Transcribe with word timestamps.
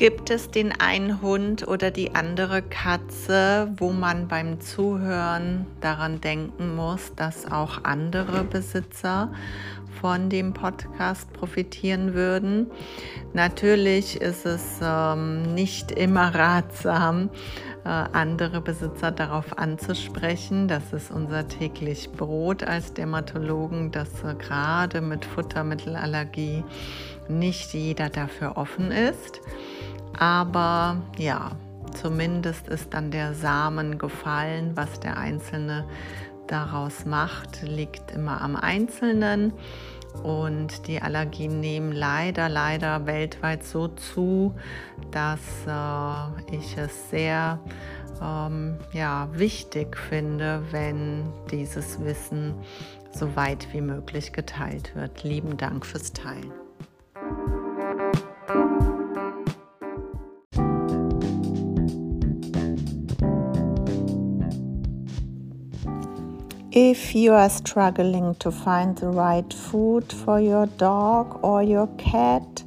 Gibt 0.00 0.30
es 0.30 0.50
den 0.50 0.72
einen 0.80 1.20
Hund 1.20 1.68
oder 1.68 1.90
die 1.90 2.14
andere 2.14 2.62
Katze, 2.62 3.70
wo 3.76 3.90
man 3.92 4.28
beim 4.28 4.58
Zuhören 4.58 5.66
daran 5.82 6.22
denken 6.22 6.74
muss, 6.74 7.14
dass 7.16 7.44
auch 7.52 7.84
andere 7.84 8.44
Besitzer 8.44 9.30
von 10.00 10.30
dem 10.30 10.54
Podcast 10.54 11.30
profitieren 11.34 12.14
würden? 12.14 12.70
Natürlich 13.34 14.18
ist 14.22 14.46
es 14.46 14.78
ähm, 14.82 15.54
nicht 15.54 15.92
immer 15.92 16.34
ratsam, 16.34 17.28
äh, 17.84 17.88
andere 17.88 18.62
Besitzer 18.62 19.10
darauf 19.10 19.58
anzusprechen. 19.58 20.66
Das 20.66 20.94
ist 20.94 21.10
unser 21.10 21.46
täglich 21.46 22.10
Brot 22.10 22.62
als 22.62 22.94
Dermatologen, 22.94 23.90
dass 23.90 24.24
äh, 24.24 24.34
gerade 24.34 25.02
mit 25.02 25.26
Futtermittelallergie 25.26 26.64
nicht 27.28 27.74
jeder 27.74 28.08
dafür 28.08 28.56
offen 28.56 28.90
ist. 28.92 29.42
Aber 30.18 30.96
ja, 31.18 31.52
zumindest 31.94 32.68
ist 32.68 32.92
dann 32.94 33.10
der 33.10 33.34
Samen 33.34 33.98
gefallen. 33.98 34.72
Was 34.74 35.00
der 35.00 35.16
Einzelne 35.16 35.84
daraus 36.46 37.04
macht, 37.04 37.62
liegt 37.62 38.10
immer 38.10 38.40
am 38.40 38.56
Einzelnen. 38.56 39.52
Und 40.22 40.88
die 40.88 41.00
Allergien 41.00 41.60
nehmen 41.60 41.92
leider, 41.92 42.48
leider 42.48 43.06
weltweit 43.06 43.62
so 43.62 43.88
zu, 43.88 44.54
dass 45.12 45.40
äh, 45.66 46.56
ich 46.56 46.76
es 46.76 47.10
sehr 47.10 47.60
ähm, 48.20 48.78
ja, 48.92 49.28
wichtig 49.32 49.96
finde, 49.96 50.62
wenn 50.72 51.32
dieses 51.50 52.04
Wissen 52.04 52.54
so 53.12 53.34
weit 53.36 53.72
wie 53.72 53.80
möglich 53.80 54.32
geteilt 54.32 54.94
wird. 54.94 55.22
Lieben 55.22 55.56
Dank 55.56 55.86
fürs 55.86 56.12
Teilen. 56.12 56.52
If 66.82 67.14
you 67.14 67.34
are 67.34 67.50
struggling 67.50 68.36
to 68.36 68.50
find 68.50 68.96
the 68.96 69.08
right 69.08 69.52
food 69.52 70.10
for 70.10 70.40
your 70.40 70.64
dog 70.64 71.38
or 71.44 71.62
your 71.62 71.88
cat, 71.98 72.64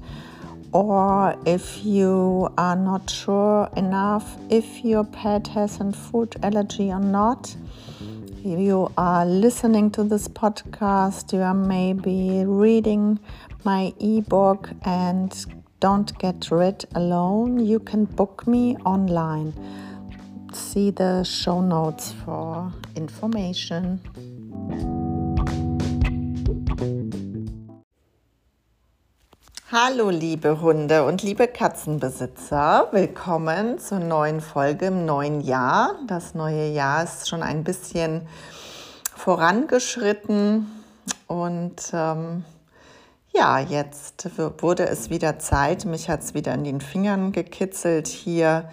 or 0.72 1.36
if 1.48 1.84
you 1.84 2.48
are 2.56 2.76
not 2.76 3.10
sure 3.10 3.68
enough 3.76 4.38
if 4.52 4.86
your 4.86 5.04
pet 5.04 5.48
has 5.48 5.80
a 5.80 5.92
food 5.92 6.36
allergy 6.44 6.92
or 6.92 7.00
not, 7.00 7.56
if 8.46 8.60
you 8.60 8.92
are 9.00 9.26
listening 9.26 9.90
to 9.90 10.04
this 10.04 10.28
podcast, 10.28 11.34
you 11.34 11.42
are 11.42 11.56
maybe 11.56 12.46
reading 12.46 13.18
my 13.64 13.94
ebook 14.00 14.70
and 14.84 15.44
don't 15.80 16.16
get 16.20 16.52
rid 16.52 16.86
alone, 16.94 17.66
you 17.66 17.80
can 17.80 18.06
book 18.06 18.46
me 18.46 18.78
online 18.86 19.54
see 20.74 20.92
the 20.98 21.24
show 21.24 21.62
notes 21.62 22.16
for 22.26 22.74
information. 22.96 24.00
Hallo 29.72 30.10
liebe 30.10 30.62
Hunde 30.62 31.06
und 31.06 31.22
liebe 31.22 31.48
Katzenbesitzer, 31.48 32.88
willkommen 32.92 33.78
zur 33.78 34.00
neuen 34.00 34.42
Folge 34.42 34.88
im 34.88 35.06
neuen 35.06 35.42
Jahr. 35.42 35.94
Das 36.08 36.34
neue 36.34 36.70
Jahr 36.70 37.04
ist 37.04 37.30
schon 37.30 37.44
ein 37.44 37.64
bisschen 37.64 38.28
vorangeschritten 39.16 40.72
und 41.28 41.76
ähm, 41.94 42.46
ja, 43.32 43.60
jetzt 43.60 44.28
wurde 44.60 44.88
es 44.88 45.12
wieder 45.12 45.38
Zeit. 45.38 45.86
Mich 45.86 46.10
hat 46.10 46.22
es 46.22 46.34
wieder 46.34 46.56
in 46.56 46.64
den 46.64 46.82
Fingern 46.82 47.32
gekitzelt, 47.32 48.08
hier 48.08 48.70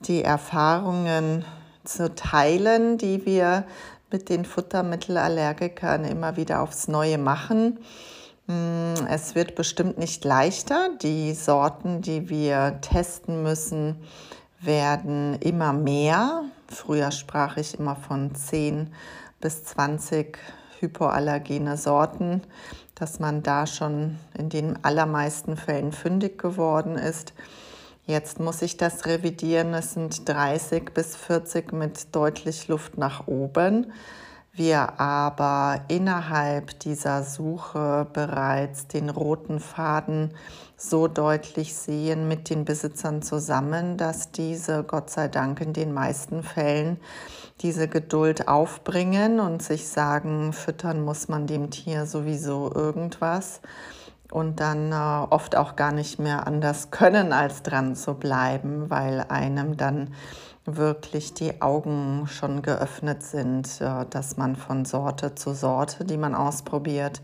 die 0.00 0.22
Erfahrungen 0.22 1.44
zu 1.84 2.14
teilen, 2.14 2.98
die 2.98 3.24
wir 3.26 3.64
mit 4.10 4.28
den 4.28 4.44
Futtermittelallergikern 4.44 6.04
immer 6.04 6.36
wieder 6.36 6.62
aufs 6.62 6.88
Neue 6.88 7.18
machen. 7.18 7.78
Hm, 8.46 8.94
es 9.08 9.34
wird 9.34 9.54
bestimmt 9.54 9.98
nicht 9.98 10.24
leichter. 10.24 10.90
Die 11.02 11.34
Sorten, 11.34 12.02
die 12.02 12.28
wir 12.28 12.78
testen 12.80 13.42
müssen, 13.42 13.96
werden 14.60 15.38
immer 15.40 15.72
mehr. 15.72 16.44
Früher 16.68 17.10
sprach 17.10 17.56
ich 17.56 17.78
immer 17.78 17.96
von 17.96 18.34
10 18.34 18.92
bis 19.40 19.64
20 19.64 20.38
hypoallergene 20.80 21.76
Sorten, 21.76 22.42
dass 22.94 23.18
man 23.18 23.42
da 23.42 23.66
schon 23.66 24.18
in 24.36 24.48
den 24.48 24.84
allermeisten 24.84 25.56
Fällen 25.56 25.92
fündig 25.92 26.38
geworden 26.38 26.96
ist. 26.96 27.32
Jetzt 28.08 28.38
muss 28.38 28.62
ich 28.62 28.76
das 28.76 29.06
revidieren. 29.06 29.74
Es 29.74 29.94
sind 29.94 30.28
30 30.28 30.94
bis 30.94 31.16
40 31.16 31.72
mit 31.72 32.14
deutlich 32.14 32.68
Luft 32.68 32.96
nach 32.96 33.26
oben. 33.26 33.92
Wir 34.52 35.00
aber 35.00 35.80
innerhalb 35.88 36.78
dieser 36.78 37.24
Suche 37.24 38.06
bereits 38.12 38.86
den 38.86 39.10
roten 39.10 39.58
Faden 39.58 40.34
so 40.76 41.08
deutlich 41.08 41.74
sehen 41.74 42.28
mit 42.28 42.48
den 42.48 42.64
Besitzern 42.64 43.22
zusammen, 43.22 43.96
dass 43.96 44.30
diese 44.30 44.84
Gott 44.84 45.10
sei 45.10 45.26
Dank 45.26 45.60
in 45.60 45.72
den 45.72 45.92
meisten 45.92 46.44
Fällen 46.44 46.98
diese 47.60 47.88
Geduld 47.88 48.46
aufbringen 48.46 49.40
und 49.40 49.64
sich 49.64 49.88
sagen, 49.88 50.52
füttern 50.52 51.04
muss 51.04 51.26
man 51.26 51.48
dem 51.48 51.70
Tier 51.70 52.06
sowieso 52.06 52.72
irgendwas 52.72 53.60
und 54.30 54.60
dann 54.60 54.92
äh, 54.92 55.26
oft 55.30 55.56
auch 55.56 55.76
gar 55.76 55.92
nicht 55.92 56.18
mehr 56.18 56.46
anders 56.46 56.90
können, 56.90 57.32
als 57.32 57.62
dran 57.62 57.94
zu 57.94 58.14
bleiben, 58.14 58.90
weil 58.90 59.24
einem 59.28 59.76
dann 59.76 60.14
wirklich 60.64 61.32
die 61.34 61.62
Augen 61.62 62.26
schon 62.26 62.62
geöffnet 62.62 63.22
sind, 63.22 63.80
äh, 63.80 64.04
dass 64.10 64.36
man 64.36 64.56
von 64.56 64.84
Sorte 64.84 65.34
zu 65.34 65.54
Sorte, 65.54 66.04
die 66.04 66.16
man 66.16 66.34
ausprobiert, 66.34 67.22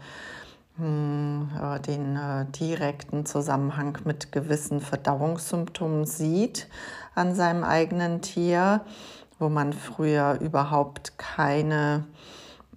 hm, 0.76 1.50
äh, 1.60 1.80
den 1.80 2.16
äh, 2.16 2.46
direkten 2.46 3.26
Zusammenhang 3.26 3.98
mit 4.04 4.32
gewissen 4.32 4.80
Verdauungssymptomen 4.80 6.06
sieht 6.06 6.68
an 7.14 7.34
seinem 7.34 7.64
eigenen 7.64 8.22
Tier, 8.22 8.80
wo 9.38 9.48
man 9.48 9.72
früher 9.72 10.38
überhaupt 10.41 11.18
keine 11.18 12.04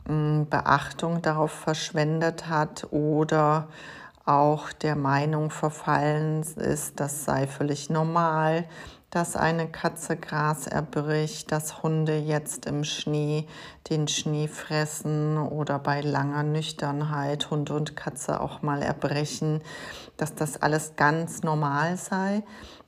hm, 0.07 0.47
Beachtung 0.49 1.21
darauf 1.21 1.51
verschwendet 1.51 2.49
hat 2.49 2.87
oder 2.91 3.67
auch 4.25 4.71
der 4.73 4.95
Meinung 4.95 5.51
verfallen 5.51 6.41
ist, 6.41 6.99
das 6.99 7.25
sei 7.25 7.47
völlig 7.47 7.89
normal, 7.89 8.65
dass 9.11 9.37
eine 9.37 9.67
Katze 9.67 10.17
Gras 10.17 10.67
erbricht, 10.67 11.51
dass 11.51 11.83
Hunde 11.83 12.17
jetzt 12.17 12.65
im 12.65 12.83
Schnee 12.83 13.47
den 13.89 14.09
Schnee 14.09 14.49
fressen 14.49 15.37
oder 15.37 15.79
bei 15.79 16.01
langer 16.01 16.43
Nüchternheit 16.43 17.49
Hund 17.49 17.69
und 17.71 17.95
Katze 17.95 18.41
auch 18.41 18.61
mal 18.61 18.81
erbrechen, 18.81 19.61
dass 20.17 20.35
das 20.35 20.61
alles 20.61 20.97
ganz 20.97 21.43
normal 21.43 21.95
sei, 21.95 22.43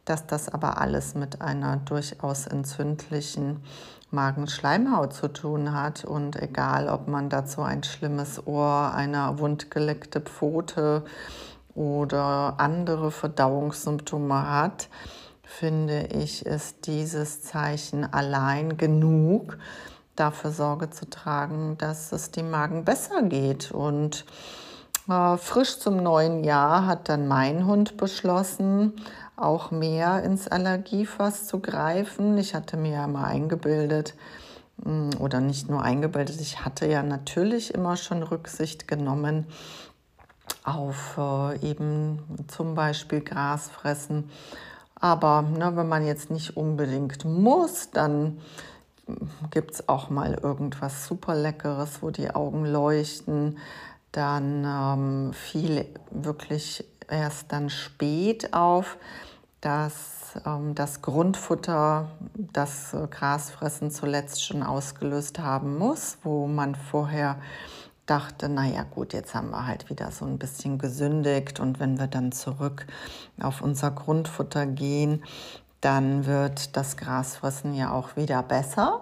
dass 0.07 0.25
das 0.25 0.47
aber 0.49 0.79
alles 0.79 1.15
mit 1.15 1.41
einer 1.41 1.77
durchaus 1.77 2.47
entzündlichen 2.47 3.61
Magenschleimhaut 4.09 5.13
zu 5.13 5.27
tun 5.27 5.73
hat. 5.73 6.05
Und 6.05 6.41
egal, 6.41 6.87
ob 6.87 7.07
man 7.07 7.29
dazu 7.29 7.61
ein 7.61 7.83
schlimmes 7.83 8.47
Ohr, 8.47 8.93
eine 8.95 9.37
wundgeleckte 9.39 10.21
Pfote 10.21 11.03
oder 11.75 12.55
andere 12.57 13.11
Verdauungssymptome 13.11 14.49
hat, 14.49 14.87
finde 15.43 16.07
ich, 16.07 16.45
ist 16.45 16.87
dieses 16.87 17.41
Zeichen 17.43 18.11
allein 18.11 18.77
genug, 18.77 19.57
dafür 20.15 20.51
Sorge 20.51 20.89
zu 20.89 21.09
tragen, 21.09 21.77
dass 21.77 22.11
es 22.11 22.31
dem 22.31 22.49
Magen 22.49 22.85
besser 22.85 23.23
geht. 23.23 23.71
Und 23.71 24.25
äh, 25.09 25.37
frisch 25.37 25.79
zum 25.79 26.01
neuen 26.01 26.43
Jahr 26.43 26.85
hat 26.85 27.09
dann 27.09 27.27
mein 27.27 27.65
Hund 27.65 27.97
beschlossen, 27.97 28.93
auch 29.37 29.71
mehr 29.71 30.23
ins 30.23 30.47
Allergiefass 30.47 31.47
zu 31.47 31.59
greifen. 31.59 32.37
Ich 32.37 32.53
hatte 32.53 32.75
mir 32.75 32.91
ja 32.91 33.07
mal 33.07 33.25
eingebildet, 33.25 34.15
hm, 34.83 35.11
oder 35.19 35.39
nicht 35.39 35.69
nur 35.69 35.81
eingebildet, 35.81 36.41
ich 36.41 36.65
hatte 36.65 36.87
ja 36.87 37.03
natürlich 37.03 37.73
immer 37.73 37.95
schon 37.95 38.23
Rücksicht 38.23 38.87
genommen 38.87 39.45
auf 40.63 41.17
äh, 41.17 41.69
eben 41.69 42.19
zum 42.47 42.75
Beispiel 42.75 43.21
Gras 43.21 43.69
fressen. 43.69 44.29
Aber 44.95 45.43
ne, 45.43 45.75
wenn 45.75 45.87
man 45.87 46.05
jetzt 46.05 46.31
nicht 46.31 46.57
unbedingt 46.57 47.23
muss, 47.23 47.91
dann 47.91 48.39
gibt 49.51 49.71
es 49.71 49.89
auch 49.89 50.09
mal 50.09 50.33
irgendwas 50.33 51.07
super 51.07 51.35
Leckeres, 51.35 52.01
wo 52.01 52.09
die 52.09 52.31
Augen 52.31 52.65
leuchten. 52.65 53.57
Dann 54.11 54.65
ähm, 54.65 55.33
fiel 55.33 55.85
wirklich 56.11 56.83
erst 57.09 57.51
dann 57.51 57.69
spät 57.69 58.53
auf, 58.53 58.97
dass 59.67 60.39
ähm, 60.45 60.75
das 60.75 61.01
Grundfutter 61.01 62.07
das 62.35 62.95
Grasfressen 63.11 63.91
zuletzt 63.91 64.45
schon 64.45 64.63
ausgelöst 64.63 65.39
haben 65.39 65.77
muss, 65.77 66.19
wo 66.23 66.47
man 66.47 66.73
vorher 66.73 67.35
dachte, 68.05 68.47
naja 68.47 68.83
gut, 68.83 69.11
jetzt 69.11 69.35
haben 69.35 69.49
wir 69.49 69.67
halt 69.67 69.89
wieder 69.89 70.09
so 70.11 70.23
ein 70.23 70.37
bisschen 70.37 70.77
gesündigt 70.77 71.59
und 71.59 71.81
wenn 71.81 71.99
wir 71.99 72.07
dann 72.07 72.31
zurück 72.31 72.87
auf 73.41 73.61
unser 73.61 73.91
Grundfutter 73.91 74.65
gehen, 74.65 75.21
dann 75.81 76.25
wird 76.25 76.77
das 76.77 76.95
Grasfressen 76.95 77.73
ja 77.73 77.91
auch 77.91 78.15
wieder 78.15 78.43
besser. 78.43 79.01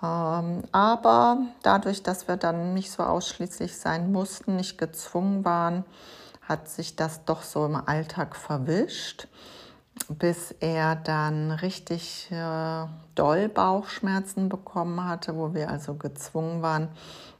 Ähm, 0.00 0.62
aber 0.70 1.38
dadurch, 1.64 2.04
dass 2.04 2.28
wir 2.28 2.36
dann 2.36 2.74
nicht 2.74 2.92
so 2.92 3.02
ausschließlich 3.02 3.76
sein 3.76 4.12
mussten, 4.12 4.54
nicht 4.54 4.78
gezwungen 4.78 5.44
waren, 5.44 5.84
hat 6.42 6.68
sich 6.68 6.94
das 6.94 7.24
doch 7.24 7.42
so 7.42 7.66
im 7.66 7.74
Alltag 7.74 8.36
verwischt, 8.36 9.26
bis 10.08 10.52
er 10.60 10.96
dann 10.96 11.50
richtig 11.50 12.30
äh, 12.30 12.86
doll 13.14 13.48
Bauchschmerzen 13.48 14.48
bekommen 14.48 15.04
hatte, 15.06 15.36
wo 15.36 15.54
wir 15.54 15.70
also 15.70 15.94
gezwungen 15.94 16.62
waren, 16.62 16.88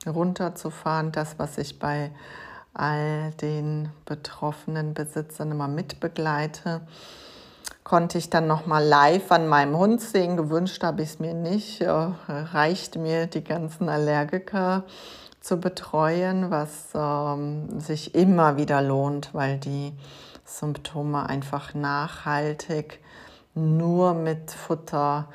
runterzufahren. 0.06 1.12
Das, 1.12 1.38
was 1.38 1.58
ich 1.58 1.78
bei 1.78 2.10
all 2.72 3.32
den 3.32 3.90
betroffenen 4.06 4.94
Besitzern 4.94 5.50
immer 5.50 5.68
mitbegleite, 5.68 6.80
konnte 7.82 8.18
ich 8.18 8.30
dann 8.30 8.46
noch 8.46 8.66
mal 8.66 8.82
live 8.82 9.30
an 9.30 9.46
meinem 9.46 9.76
Hund 9.76 10.00
sehen. 10.00 10.36
Gewünscht 10.36 10.82
habe 10.82 11.02
ich 11.02 11.10
es 11.10 11.18
mir 11.18 11.34
nicht. 11.34 11.82
Äh, 11.82 11.90
reicht 12.28 12.96
mir 12.96 13.26
die 13.26 13.44
ganzen 13.44 13.88
Allergiker 13.88 14.84
zu 15.40 15.58
betreuen, 15.58 16.50
was 16.50 16.88
ähm, 16.94 17.78
sich 17.78 18.14
immer 18.14 18.56
wieder 18.56 18.80
lohnt, 18.80 19.34
weil 19.34 19.58
die 19.58 19.92
Symptome 20.44 21.28
einfach 21.28 21.74
nachhaltig 21.74 23.00
nur 23.54 24.14
mit 24.14 24.50
Futter 24.50 25.28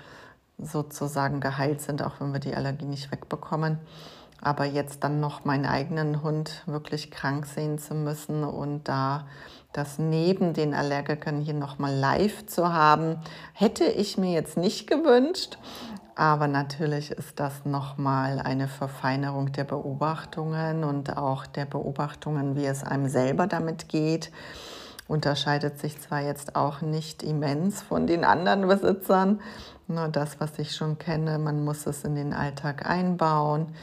sozusagen 0.57 1.39
geheilt 1.39 1.81
sind, 1.81 2.03
auch 2.03 2.19
wenn 2.19 2.33
wir 2.33 2.39
die 2.39 2.55
Allergie 2.55 2.85
nicht 2.85 3.11
wegbekommen. 3.11 3.79
Aber 4.41 4.65
jetzt 4.65 5.03
dann 5.03 5.19
noch 5.19 5.43
meinen 5.45 5.65
eigenen 5.65 6.23
Hund 6.23 6.63
wirklich 6.65 7.11
krank 7.11 7.45
sehen 7.45 7.77
zu 7.77 7.93
müssen 7.93 8.43
und 8.43 8.87
da 8.87 9.27
das 9.73 9.99
neben 9.99 10.53
den 10.53 10.73
Allergikern 10.73 11.41
hier 11.41 11.53
nochmal 11.53 11.93
live 11.93 12.45
zu 12.45 12.73
haben, 12.73 13.17
hätte 13.53 13.83
ich 13.83 14.17
mir 14.17 14.31
jetzt 14.31 14.57
nicht 14.57 14.87
gewünscht. 14.89 15.57
Aber 16.15 16.47
natürlich 16.47 17.11
ist 17.11 17.39
das 17.39 17.65
nochmal 17.65 18.39
eine 18.39 18.67
Verfeinerung 18.67 19.51
der 19.51 19.63
Beobachtungen 19.63 20.83
und 20.83 21.15
auch 21.17 21.45
der 21.45 21.65
Beobachtungen, 21.65 22.55
wie 22.55 22.65
es 22.65 22.83
einem 22.83 23.07
selber 23.07 23.47
damit 23.47 23.87
geht. 23.87 24.31
Unterscheidet 25.09 25.79
sich 25.79 25.99
zwar 25.99 26.21
jetzt 26.21 26.55
auch 26.55 26.81
nicht 26.81 27.23
immens 27.23 27.81
von 27.81 28.05
den 28.05 28.23
anderen 28.23 28.67
Besitzern, 28.67 29.41
nur 29.87 30.07
das, 30.07 30.39
was 30.39 30.59
ich 30.59 30.75
schon 30.75 30.99
kenne, 30.99 31.39
man 31.39 31.65
muss 31.65 31.87
es 31.87 32.03
in 32.03 32.13
den 32.13 32.31
Alltag 32.31 32.87
einbauen, 32.87 33.73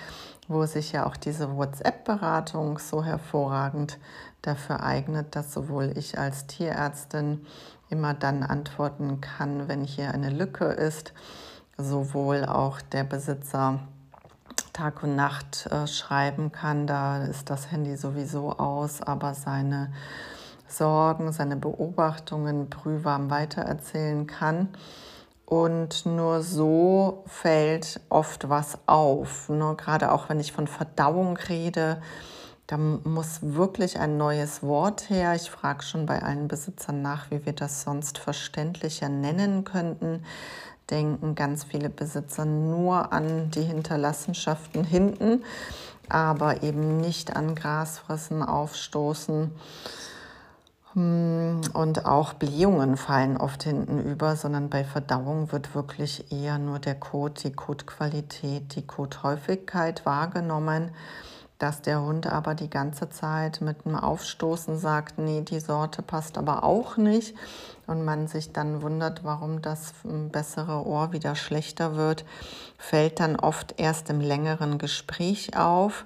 wo 0.47 0.65
sich 0.67 0.93
ja 0.93 1.05
auch 1.05 1.17
diese 1.17 1.57
WhatsApp-Beratung 1.57 2.79
so 2.79 3.03
hervorragend 3.03 3.99
dafür 4.41 4.85
eignet, 4.85 5.35
dass 5.35 5.53
sowohl 5.53 5.93
ich 5.97 6.17
als 6.17 6.47
Tierärztin 6.47 7.45
immer 7.91 8.15
dann 8.15 8.45
antworten 8.45 9.21
kann, 9.21 9.67
wenn 9.67 9.83
hier 9.83 10.15
eine 10.15 10.31
Lücke 10.31 10.67
ist, 10.67 11.13
sowohl 11.77 12.45
auch 12.45 12.81
der 12.81 13.03
Besitzer 13.03 13.81
Tag 14.73 15.03
und 15.03 15.17
Nacht 15.17 15.67
äh, 15.73 15.89
schreiben 15.89 16.53
kann. 16.53 16.87
Da 16.87 17.25
ist 17.25 17.51
das 17.51 17.73
Handy 17.73 17.97
sowieso 17.97 18.53
aus, 18.53 19.03
aber 19.03 19.35
seine 19.35 19.91
Sorgen, 20.69 21.33
seine 21.33 21.57
Beobachtungen 21.57 22.69
brühwarm 22.69 23.31
weitererzählen 23.31 24.27
kann. 24.27 24.69
Und 25.47 26.07
nur 26.07 26.43
so 26.43 27.23
fällt 27.27 28.01
oft 28.09 28.49
was 28.49 28.79
auf. 28.87 29.49
Ne? 29.49 29.75
Gerade 29.77 30.11
auch 30.11 30.29
wenn 30.29 30.41
ich 30.41 30.53
von 30.53 30.67
Verdauung 30.67 31.37
rede, 31.37 32.03
da 32.67 32.77
muss 32.79 33.39
wirklich 33.43 34.01
ein 34.01 34.17
neues 34.17 34.65
Wort 34.65 35.09
her. 35.09 35.37
Ich 35.37 35.49
frage 35.51 35.85
schon 35.85 36.05
bei 36.05 36.21
allen 36.21 36.49
Besitzern 36.49 37.01
nach, 37.01 37.31
wie 37.31 37.47
wir 37.47 37.53
das 37.53 37.83
sonst 37.83 38.19
verständlicher 38.19 39.09
nennen 39.09 39.63
könnten. 39.63 40.25
Denken 40.91 41.37
ganz 41.37 41.63
viele 41.63 41.91
Besitzer 41.91 42.45
nur 42.45 43.13
an 43.13 43.51
die 43.53 43.63
Hinterlassenschaften 43.63 44.83
hinten, 44.83 45.45
aber 46.09 46.65
eben 46.65 46.97
nicht 46.97 47.37
an 47.37 47.55
Grasfressen, 47.55 48.43
Aufstoßen. 48.43 49.53
Hm, 50.97 51.61
und 51.75 52.07
auch 52.07 52.33
Blähungen 52.33 52.97
fallen 52.97 53.37
oft 53.37 53.63
hinten 53.63 54.03
über, 54.03 54.35
sondern 54.35 54.71
bei 54.71 54.83
Verdauung 54.83 55.53
wird 55.53 55.75
wirklich 55.75 56.33
eher 56.33 56.59
nur 56.59 56.79
der 56.79 56.95
Kot, 56.95 57.45
die 57.45 57.53
Kotqualität, 57.53 58.75
die 58.75 58.87
Kothäufigkeit 58.87 60.05
wahrgenommen 60.07 60.91
dass 61.59 61.81
der 61.81 62.03
Hund 62.03 62.27
aber 62.27 62.55
die 62.55 62.69
ganze 62.69 63.09
Zeit 63.09 63.61
mit 63.61 63.87
einem 63.87 63.97
Aufstoßen 63.97 64.79
sagt, 64.79 65.19
nee, 65.19 65.41
die 65.41 65.61
Sorte 65.61 66.03
passt 66.03 66.37
aber 66.37 66.65
auch 66.65 66.97
nicht 66.97 67.35
und 67.87 68.05
man 68.05 68.29
sich 68.29 68.53
dann 68.53 68.83
wundert, 68.83 69.25
warum 69.25 69.63
das 69.63 69.95
bessere 70.05 70.87
Ohr 70.87 71.13
wieder 71.13 71.35
schlechter 71.35 71.97
wird, 71.97 72.25
fällt 72.79 73.21
dann 73.21 73.37
oft 73.37 73.75
erst 73.79 74.11
im 74.11 74.21
längeren 74.21 74.77
Gespräch 74.77 75.57
auf. 75.57 76.05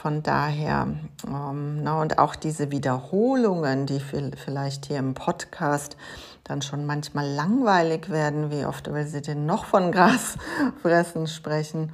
Von 0.00 0.22
daher, 0.22 0.88
ähm, 1.26 1.82
na, 1.82 2.00
und 2.00 2.18
auch 2.18 2.34
diese 2.34 2.70
Wiederholungen, 2.70 3.84
die 3.84 4.00
vielleicht 4.00 4.86
hier 4.86 4.98
im 4.98 5.12
Podcast 5.12 5.96
dann 6.44 6.62
schon 6.62 6.86
manchmal 6.86 7.28
langweilig 7.28 8.08
werden, 8.08 8.50
wie 8.50 8.64
oft 8.64 8.90
will 8.90 9.06
sie 9.06 9.20
denn 9.20 9.44
noch 9.44 9.66
von 9.66 9.92
Grasfressen 9.92 11.26
sprechen, 11.26 11.92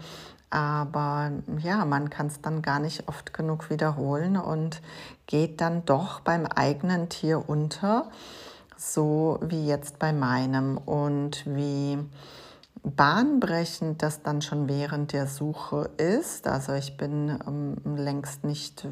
aber 0.51 1.33
ja, 1.59 1.85
man 1.85 2.09
kann 2.09 2.29
es 2.29 2.41
dann 2.41 2.63
gar 2.63 2.79
nicht 2.79 3.09
oft 3.09 3.35
genug 3.35 3.71
wiederholen 3.71 4.37
und 4.37 4.81
geht 5.27 5.61
dann 5.61 5.85
doch 5.85 6.21
beim 6.21 6.47
eigenen 6.47 7.09
Tier 7.09 7.49
unter, 7.49 8.09
so 8.77 9.41
wie 9.43 9.67
jetzt 9.67 9.99
bei 9.99 10.13
meinem. 10.13 10.79
Und 10.79 11.45
wie 11.47 11.99
bahnbrechend 12.95 14.03
das 14.03 14.23
dann 14.23 14.43
schon 14.43 14.69
während 14.69 15.13
der 15.13 15.27
Suche 15.27 15.91
ist. 15.97 16.47
Also 16.47 16.73
ich 16.73 16.97
bin 16.97 17.39
ähm, 17.47 17.97
längst 17.97 18.45
nicht 18.45 18.87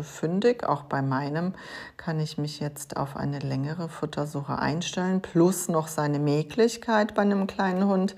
fündig. 0.00 0.64
Auch 0.64 0.82
bei 0.84 1.02
meinem 1.02 1.54
kann 1.96 2.20
ich 2.20 2.38
mich 2.38 2.60
jetzt 2.60 2.96
auf 2.96 3.16
eine 3.16 3.38
längere 3.38 3.88
Futtersuche 3.88 4.58
einstellen, 4.58 5.22
plus 5.22 5.68
noch 5.68 5.88
seine 5.88 6.18
Mäglichkeit 6.18 7.14
bei 7.14 7.22
einem 7.22 7.46
kleinen 7.46 7.86
Hund 7.86 8.14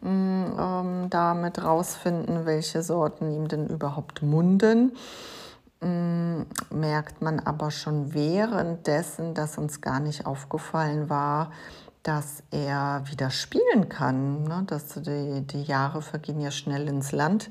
Mm, 0.00 0.44
ähm, 0.56 1.10
damit 1.10 1.62
rausfinden, 1.62 2.46
welche 2.46 2.82
Sorten 2.82 3.32
ihm 3.32 3.48
denn 3.48 3.66
überhaupt 3.66 4.22
munden. 4.22 4.92
Ähm, 5.80 6.46
merkt 6.70 7.20
man 7.20 7.40
aber 7.40 7.72
schon 7.72 8.14
währenddessen, 8.14 9.34
dass 9.34 9.58
uns 9.58 9.80
gar 9.80 9.98
nicht 9.98 10.24
aufgefallen 10.24 11.10
war, 11.10 11.50
dass 12.02 12.42
er 12.50 13.02
wieder 13.06 13.30
spielen 13.30 13.88
kann. 13.88 14.44
Ne? 14.44 14.64
Dass 14.66 14.94
die, 14.94 15.42
die 15.46 15.62
Jahre 15.62 16.02
vergehen 16.02 16.40
ja 16.40 16.50
schnell 16.50 16.88
ins 16.88 17.12
Land 17.12 17.50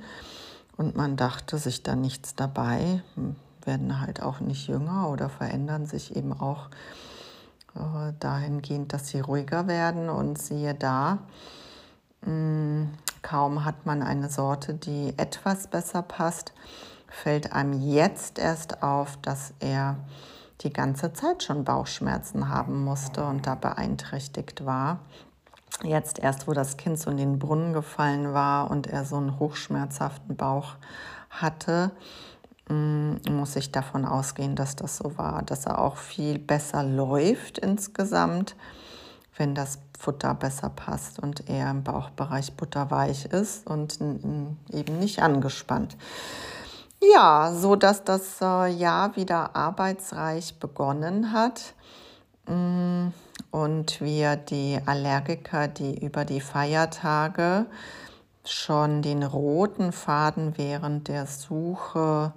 und 0.78 0.96
man 0.96 1.16
dachte 1.16 1.58
sich 1.58 1.84
da 1.84 1.96
nichts 1.96 2.36
dabei, 2.36 3.02
hm, 3.16 3.36
werden 3.64 4.00
halt 4.00 4.22
auch 4.22 4.40
nicht 4.40 4.68
jünger 4.68 5.10
oder 5.10 5.30
verändern 5.30 5.86
sich 5.86 6.16
eben 6.16 6.34
auch 6.34 6.70
äh, 7.76 8.14
dahingehend, 8.20 8.94
dass 8.94 9.10
sie 9.10 9.20
ruhiger 9.20 9.68
werden 9.68 10.10
und 10.10 10.42
siehe 10.42 10.74
da, 10.74 11.20
Mm, 12.26 12.90
kaum 13.22 13.64
hat 13.64 13.86
man 13.86 14.02
eine 14.02 14.30
Sorte, 14.30 14.74
die 14.74 15.14
etwas 15.18 15.68
besser 15.68 16.02
passt, 16.02 16.54
fällt 17.08 17.54
einem 17.54 17.74
jetzt 17.74 18.40
erst 18.40 18.84
auf, 18.84 19.18
dass 19.22 19.54
er 19.60 19.98
die 20.62 20.74
ganze 20.74 21.14
Zeit 21.14 21.44
schon 21.44 21.64
Bauchschmerzen 21.64 22.50
haben 22.50 22.84
musste 22.84 23.26
und 23.26 23.46
da 23.46 23.56
beeinträchtigt 23.56 24.66
war. 24.66 25.00
Jetzt 25.84 26.20
erst, 26.20 26.48
wo 26.48 26.54
das 26.54 26.78
Kind 26.78 27.00
so 27.00 27.12
in 27.12 27.18
den 27.18 27.40
Brunnen 27.40 27.74
gefallen 27.74 28.34
war 28.34 28.72
und 28.72 28.88
er 28.88 29.06
so 29.06 29.18
einen 29.18 29.38
hochschmerzhaften 29.38 30.36
Bauch 30.36 30.76
hatte, 31.30 31.92
mm, 32.70 33.16
muss 33.30 33.56
ich 33.56 33.72
davon 33.72 34.06
ausgehen, 34.06 34.56
dass 34.56 34.76
das 34.76 34.98
so 34.98 35.18
war, 35.18 35.44
dass 35.44 35.66
er 35.66 35.80
auch 35.80 35.98
viel 35.98 36.40
besser 36.40 36.84
läuft 36.84 37.60
insgesamt 37.60 38.56
wenn 39.38 39.56
das 39.56 39.80
Futter 39.98 40.34
besser 40.34 40.70
passt 40.70 41.20
und 41.20 41.50
er 41.50 41.72
im 41.72 41.84
Bauchbereich 41.84 42.54
butterweich 42.54 43.26
ist 43.26 43.68
und 43.68 44.00
eben 44.02 45.00
nicht 45.00 45.22
angespannt. 45.22 45.96
Ja, 47.00 47.54
so 47.54 47.76
dass 47.76 48.04
das 48.04 48.42
äh, 48.42 48.70
Jahr 48.70 49.16
wieder 49.16 49.56
arbeitsreich 49.56 50.60
begonnen 50.60 51.32
hat 51.32 51.76
mm, 52.48 53.10
und 53.52 54.02
wir 54.02 54.36
die 54.36 54.80
Allergiker, 54.84 55.68
die 55.68 56.04
über 56.04 56.26
die 56.26 56.42
Feiertage 56.42 57.68
schon 58.46 59.04
den 59.04 59.22
roten 59.22 59.92
Faden 59.92 60.58
während 60.58 61.08
der 61.08 61.28
Suche 61.28 62.34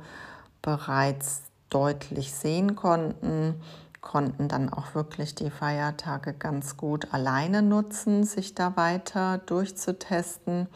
bereits 0.61 1.43
deutlich 1.71 2.35
sehen 2.35 2.77
konnten, 2.77 3.55
konnten 4.03 4.49
dann 4.49 4.71
auch 4.71 4.95
wirklich 4.95 5.35
die 5.35 5.51
Feiertage 5.51 6.35
ganz 6.35 6.77
gut 6.77 7.15
alleine 7.15 7.63
nutzen, 7.63 8.25
sich 8.25 8.55
da 8.55 8.77
weiter 8.77 9.39
durchzutesten. 9.39 10.69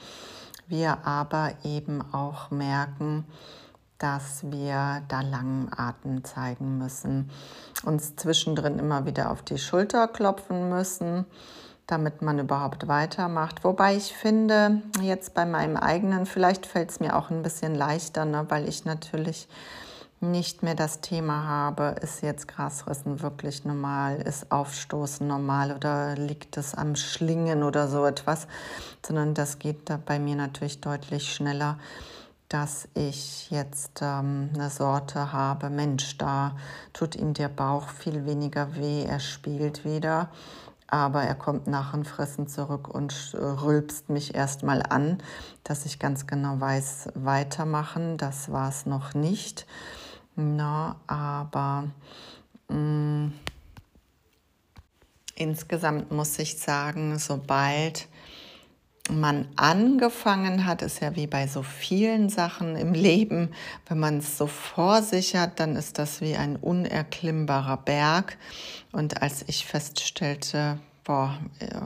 wir 0.68 1.06
aber 1.06 1.52
eben 1.64 2.00
auch 2.14 2.50
merken, 2.50 3.26
dass 3.98 4.50
wir 4.50 5.02
da 5.08 5.20
langen 5.20 5.70
Atem 5.74 6.24
zeigen 6.24 6.78
müssen, 6.78 7.30
uns 7.84 8.16
zwischendrin 8.16 8.78
immer 8.78 9.06
wieder 9.06 9.30
auf 9.30 9.42
die 9.42 9.58
Schulter 9.58 10.08
klopfen 10.08 10.68
müssen, 10.68 11.26
damit 11.86 12.22
man 12.22 12.38
überhaupt 12.38 12.88
weitermacht. 12.88 13.62
Wobei 13.62 13.96
ich 13.96 14.14
finde, 14.14 14.82
jetzt 15.00 15.34
bei 15.34 15.44
meinem 15.44 15.76
eigenen, 15.76 16.26
vielleicht 16.26 16.66
fällt 16.66 16.90
es 16.90 17.00
mir 17.00 17.16
auch 17.16 17.30
ein 17.30 17.42
bisschen 17.42 17.74
leichter, 17.74 18.24
ne, 18.24 18.46
weil 18.48 18.68
ich 18.68 18.84
natürlich 18.84 19.48
nicht 20.20 20.62
mehr 20.62 20.74
das 20.74 21.00
Thema 21.00 21.46
habe, 21.46 21.96
ist 22.00 22.22
jetzt 22.22 22.48
Grasfressen 22.48 23.20
wirklich 23.20 23.64
normal, 23.64 24.16
ist 24.22 24.50
Aufstoßen 24.50 25.26
normal 25.26 25.72
oder 25.72 26.16
liegt 26.16 26.56
es 26.56 26.74
am 26.74 26.96
Schlingen 26.96 27.62
oder 27.62 27.88
so 27.88 28.06
etwas, 28.06 28.46
sondern 29.06 29.34
das 29.34 29.58
geht 29.58 29.90
da 29.90 29.98
bei 30.04 30.18
mir 30.18 30.36
natürlich 30.36 30.80
deutlich 30.80 31.32
schneller, 31.32 31.78
dass 32.48 32.88
ich 32.94 33.50
jetzt 33.50 34.00
ähm, 34.02 34.50
eine 34.54 34.70
Sorte 34.70 35.32
habe, 35.32 35.70
Mensch, 35.70 36.18
da 36.18 36.56
tut 36.92 37.16
ihm 37.16 37.34
der 37.34 37.48
Bauch 37.48 37.88
viel 37.88 38.26
weniger 38.26 38.76
weh, 38.76 39.04
er 39.04 39.20
spielt 39.20 39.84
wieder, 39.84 40.28
aber 40.86 41.22
er 41.22 41.34
kommt 41.34 41.66
nach 41.66 41.92
dem 41.92 42.04
Fressen 42.04 42.46
zurück 42.46 42.88
und 42.88 43.34
rülpst 43.34 44.10
mich 44.10 44.34
erstmal 44.34 44.82
an, 44.82 45.18
dass 45.64 45.86
ich 45.86 45.98
ganz 45.98 46.26
genau 46.26 46.60
weiß, 46.60 47.08
weitermachen, 47.14 48.18
das 48.18 48.52
war 48.52 48.68
es 48.68 48.86
noch 48.86 49.14
nicht. 49.14 49.66
Na, 50.36 50.96
aber 51.06 51.88
mh, 52.68 52.76
mm, 52.76 53.32
insgesamt 55.36 56.10
muss 56.10 56.38
ich 56.38 56.58
sagen, 56.58 57.18
sobald 57.18 58.08
man 59.10 59.48
angefangen 59.56 60.64
hat, 60.64 60.80
ist 60.82 61.00
ja 61.00 61.14
wie 61.14 61.26
bei 61.26 61.46
so 61.46 61.62
vielen 61.62 62.30
Sachen 62.30 62.76
im 62.76 62.94
Leben, 62.94 63.50
wenn 63.86 63.98
man 63.98 64.18
es 64.18 64.38
so 64.38 64.46
vor 64.46 65.02
sich 65.02 65.36
hat, 65.36 65.60
dann 65.60 65.76
ist 65.76 65.98
das 65.98 66.20
wie 66.20 66.36
ein 66.36 66.56
unerklimmbarer 66.56 67.76
Berg. 67.76 68.38
Und 68.92 69.20
als 69.20 69.44
ich 69.46 69.66
feststellte, 69.66 70.78
boah, 71.04 71.38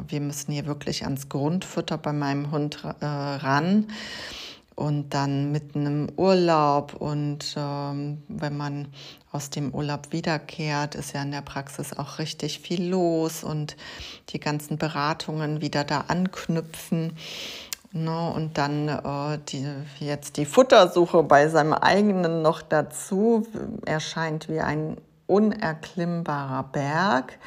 wir 0.07 0.21
müssen 0.21 0.53
hier 0.53 0.67
wirklich 0.67 1.05
ans 1.05 1.29
Grundfutter 1.29 1.99
bei 1.99 2.13
meinem 2.13 2.53
Hund 2.53 2.85
äh, 2.85 3.05
ran, 3.05 3.89
und 4.79 5.11
dann 5.11 5.51
mitten 5.51 5.87
im 5.87 6.09
Urlaub 6.17 6.95
und 6.95 7.57
ähm, 7.57 8.23
wenn 8.29 8.57
man 8.57 8.87
aus 9.33 9.51
dem 9.51 9.75
Urlaub 9.75 10.13
wiederkehrt, 10.13 10.95
ist 10.95 11.15
ja 11.15 11.23
in 11.23 11.33
der 11.33 11.43
Praxis 11.43 11.99
auch 11.99 12.21
richtig 12.21 12.61
viel 12.61 12.89
los 12.89 13.43
und 13.43 13.77
die 14.29 14.39
ganzen 14.39 14.79
Beratungen 14.79 15.61
wieder 15.61 15.83
da 15.83 16.05
anknüpfen. 16.07 17.17
Ne, 17.91 18.33
und 18.33 18.57
dann 18.57 18.89
äh, 18.89 19.39
die, 19.49 19.67
jetzt 19.99 20.37
die 20.37 20.45
Futtersuche 20.45 21.25
bei 21.25 21.49
seinem 21.49 21.73
eigenen 21.73 22.43
noch 22.43 22.63
dazu 22.63 23.49
erscheint 23.85 24.49
wie 24.49 24.61
ein 24.61 24.97
unerklimmbarer 25.27 26.63
Berg. 26.65 27.39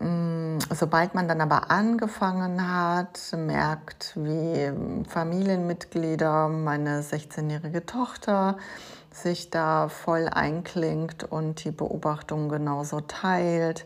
Mm, 0.00 0.58
sobald 0.70 1.14
man 1.14 1.28
dann 1.28 1.42
aber 1.42 1.70
angefangen 1.70 2.66
hat, 2.66 3.34
merkt, 3.36 4.14
wie 4.16 4.72
Familienmitglieder, 5.06 6.48
meine 6.48 7.02
16-jährige 7.02 7.84
Tochter, 7.84 8.56
sich 9.10 9.50
da 9.50 9.88
voll 9.88 10.28
einklingt 10.28 11.24
und 11.24 11.64
die 11.64 11.70
Beobachtung 11.70 12.48
genauso 12.48 13.00
teilt, 13.02 13.84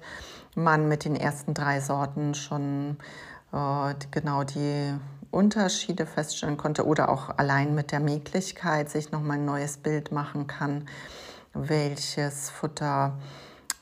man 0.55 0.87
mit 0.87 1.05
den 1.05 1.17
ersten 1.17 1.53
drei 1.53 1.81
Sorten 1.81 2.35
schon 2.35 2.99
äh, 3.53 3.95
genau 4.13 4.45
die 4.45 4.95
Unterschiede 5.33 6.07
feststellen 6.07 6.57
konnte 6.57 6.87
oder 6.87 7.09
auch 7.09 7.39
allein 7.39 7.75
mit 7.75 7.91
der 7.91 7.99
Möglichkeit 7.99 8.89
sich 8.89 9.11
nochmal 9.11 9.39
ein 9.39 9.45
neues 9.45 9.79
Bild 9.79 10.13
machen 10.13 10.47
kann, 10.47 10.87
welches 11.55 12.51
Futter 12.51 13.19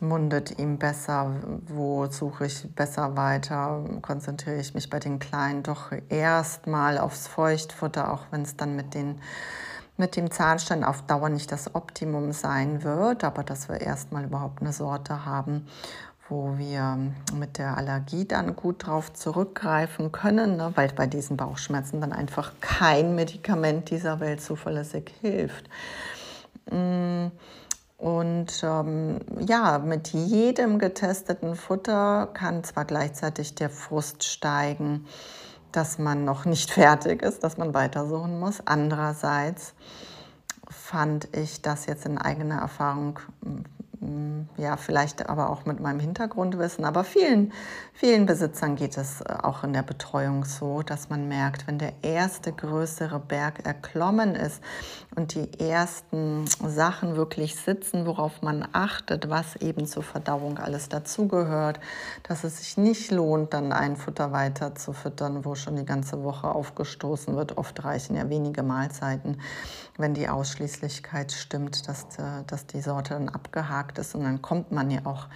mundet 0.02 0.58
ihm 0.58 0.78
besser, 0.78 1.32
wo 1.68 2.06
suche 2.06 2.46
ich 2.46 2.74
besser 2.74 3.16
weiter, 3.16 3.84
konzentriere 4.02 4.60
ich 4.60 4.74
mich 4.74 4.90
bei 4.90 4.98
den 4.98 5.20
Kleinen 5.20 5.62
doch 5.62 5.92
erstmal 6.08 6.98
aufs 6.98 7.28
Feuchtfutter, 7.28 8.12
auch 8.12 8.26
wenn 8.32 8.42
es 8.42 8.56
dann 8.56 8.74
mit, 8.74 8.94
den, 8.94 9.20
mit 9.96 10.16
dem 10.16 10.30
Zahnstein 10.30 10.82
auf 10.82 11.02
Dauer 11.02 11.28
nicht 11.28 11.52
das 11.52 11.74
Optimum 11.74 12.32
sein 12.32 12.82
wird, 12.82 13.22
aber 13.22 13.44
dass 13.44 13.68
wir 13.68 13.80
erstmal 13.80 14.24
überhaupt 14.24 14.60
eine 14.60 14.72
Sorte 14.72 15.24
haben, 15.24 15.68
wo 16.28 16.58
wir 16.58 16.98
mit 17.38 17.58
der 17.58 17.76
Allergie 17.76 18.26
dann 18.26 18.56
gut 18.56 18.86
drauf 18.86 19.12
zurückgreifen 19.12 20.10
können, 20.10 20.56
ne, 20.56 20.72
weil 20.74 20.88
bei 20.88 21.06
diesen 21.06 21.36
Bauchschmerzen 21.36 22.00
dann 22.00 22.12
einfach 22.12 22.52
kein 22.60 23.14
Medikament 23.14 23.90
dieser 23.90 24.18
Welt 24.18 24.40
zuverlässig 24.40 25.14
hilft. 25.20 25.70
Mmh 26.70 27.30
und 28.02 28.64
ähm, 28.64 29.20
ja, 29.38 29.78
mit 29.78 30.08
jedem 30.08 30.80
getesteten 30.80 31.54
Futter 31.54 32.30
kann 32.34 32.64
zwar 32.64 32.84
gleichzeitig 32.84 33.54
der 33.54 33.70
Frust 33.70 34.24
steigen, 34.24 35.06
dass 35.70 36.00
man 36.00 36.24
noch 36.24 36.44
nicht 36.44 36.70
fertig 36.72 37.22
ist, 37.22 37.44
dass 37.44 37.58
man 37.58 37.74
weitersuchen 37.74 38.40
muss. 38.40 38.60
Andererseits 38.64 39.74
fand 40.68 41.28
ich 41.36 41.62
das 41.62 41.86
jetzt 41.86 42.04
in 42.04 42.18
eigener 42.18 42.56
Erfahrung 42.60 43.20
ja, 44.56 44.76
vielleicht 44.76 45.28
aber 45.28 45.50
auch 45.50 45.64
mit 45.64 45.78
meinem 45.78 46.00
Hintergrundwissen, 46.00 46.84
aber 46.84 47.04
vielen, 47.04 47.52
vielen 47.92 48.26
Besitzern 48.26 48.74
geht 48.74 48.96
es 48.96 49.20
äh, 49.20 49.32
auch 49.42 49.62
in 49.62 49.72
der 49.72 49.84
Betreuung 49.84 50.44
so, 50.44 50.82
dass 50.82 51.08
man 51.08 51.28
merkt, 51.28 51.68
wenn 51.68 51.78
der 51.78 51.92
erste 52.02 52.52
größere 52.52 53.20
Berg 53.20 53.64
erklommen 53.64 54.34
ist 54.34 54.60
und 55.14 55.34
die 55.34 55.60
ersten 55.60 56.46
Sachen 56.46 57.14
wirklich 57.14 57.54
sitzen, 57.54 58.04
worauf 58.04 58.42
man 58.42 58.66
achtet, 58.72 59.30
was 59.30 59.54
eben 59.56 59.86
zur 59.86 60.02
Verdauung 60.02 60.58
alles 60.58 60.88
dazugehört, 60.88 61.78
dass 62.24 62.42
es 62.42 62.58
sich 62.58 62.76
nicht 62.76 63.12
lohnt, 63.12 63.54
dann 63.54 63.72
ein 63.72 63.96
Futter 63.96 64.32
weiter 64.32 64.74
zu 64.74 64.92
füttern, 64.92 65.44
wo 65.44 65.54
schon 65.54 65.76
die 65.76 65.86
ganze 65.86 66.24
Woche 66.24 66.48
aufgestoßen 66.48 67.36
wird. 67.36 67.56
Oft 67.56 67.84
reichen 67.84 68.16
ja 68.16 68.28
wenige 68.28 68.64
Mahlzeiten, 68.64 69.40
wenn 69.98 70.14
die 70.14 70.28
Ausschließlichkeit 70.28 71.32
stimmt, 71.32 71.86
dass, 71.88 72.04
äh, 72.18 72.44
dass 72.46 72.66
die 72.66 72.80
Sorte 72.80 73.14
dann 73.14 73.28
abgehakt 73.28 73.98
ist. 73.98 74.14
Und 74.14 74.24
dann 74.24 74.40
kommt 74.40 74.72
man 74.72 74.90
ja 74.90 75.00
auch 75.04 75.26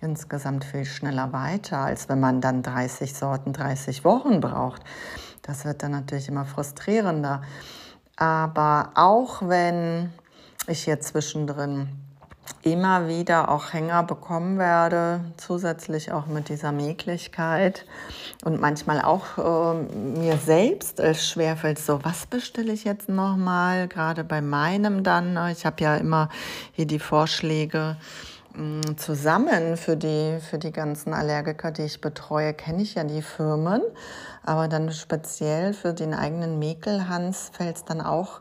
insgesamt 0.00 0.64
viel 0.64 0.84
schneller 0.84 1.32
weiter, 1.32 1.78
als 1.78 2.08
wenn 2.08 2.20
man 2.20 2.40
dann 2.40 2.62
30 2.62 3.14
Sorten, 3.14 3.52
30 3.52 4.04
Wochen 4.04 4.40
braucht. 4.40 4.82
Das 5.42 5.64
wird 5.64 5.82
dann 5.82 5.92
natürlich 5.92 6.28
immer 6.28 6.44
frustrierender. 6.44 7.42
Aber 8.16 8.90
auch 8.94 9.48
wenn 9.48 10.12
ich 10.66 10.84
hier 10.84 11.00
zwischendrin 11.00 11.88
immer 12.62 13.08
wieder 13.08 13.50
auch 13.50 13.72
Hänger 13.72 14.02
bekommen 14.02 14.58
werde, 14.58 15.20
zusätzlich 15.36 16.12
auch 16.12 16.26
mit 16.26 16.48
dieser 16.48 16.72
Möglichkeit 16.72 17.86
und 18.44 18.60
manchmal 18.60 19.02
auch 19.02 19.38
äh, 19.38 19.74
mir 19.74 20.36
selbst 20.36 21.00
es 21.00 21.28
schwerfällt, 21.28 21.78
so 21.78 22.04
was 22.04 22.26
bestelle 22.26 22.72
ich 22.72 22.84
jetzt 22.84 23.08
nochmal, 23.08 23.88
gerade 23.88 24.24
bei 24.24 24.40
meinem 24.40 25.02
dann. 25.02 25.32
Ne? 25.32 25.52
Ich 25.52 25.66
habe 25.66 25.82
ja 25.82 25.96
immer 25.96 26.28
hier 26.72 26.86
die 26.86 26.98
Vorschläge 26.98 27.96
zusammen 28.96 29.76
für 29.76 29.96
die, 29.96 30.38
für 30.40 30.58
die 30.58 30.72
ganzen 30.72 31.14
Allergiker, 31.14 31.70
die 31.70 31.82
ich 31.82 32.00
betreue, 32.00 32.54
kenne 32.54 32.82
ich 32.82 32.94
ja 32.94 33.04
die 33.04 33.22
Firmen. 33.22 33.82
Aber 34.44 34.68
dann 34.68 34.92
speziell 34.92 35.72
für 35.72 35.94
den 35.94 36.14
eigenen 36.14 36.58
Mäkelhans 36.58 37.50
fällt 37.52 37.76
es 37.76 37.84
dann 37.84 38.00
auch 38.00 38.40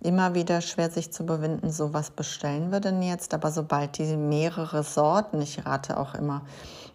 immer 0.00 0.34
wieder 0.34 0.60
schwer, 0.62 0.90
sich 0.90 1.12
zu 1.12 1.26
bewinden, 1.26 1.70
so 1.70 1.92
was 1.92 2.10
bestellen 2.10 2.72
wir 2.72 2.80
denn 2.80 3.02
jetzt. 3.02 3.34
Aber 3.34 3.50
sobald 3.50 3.98
die 3.98 4.16
mehrere 4.16 4.82
Sorten, 4.82 5.40
ich 5.42 5.64
rate 5.64 5.98
auch 5.98 6.14
immer, 6.14 6.42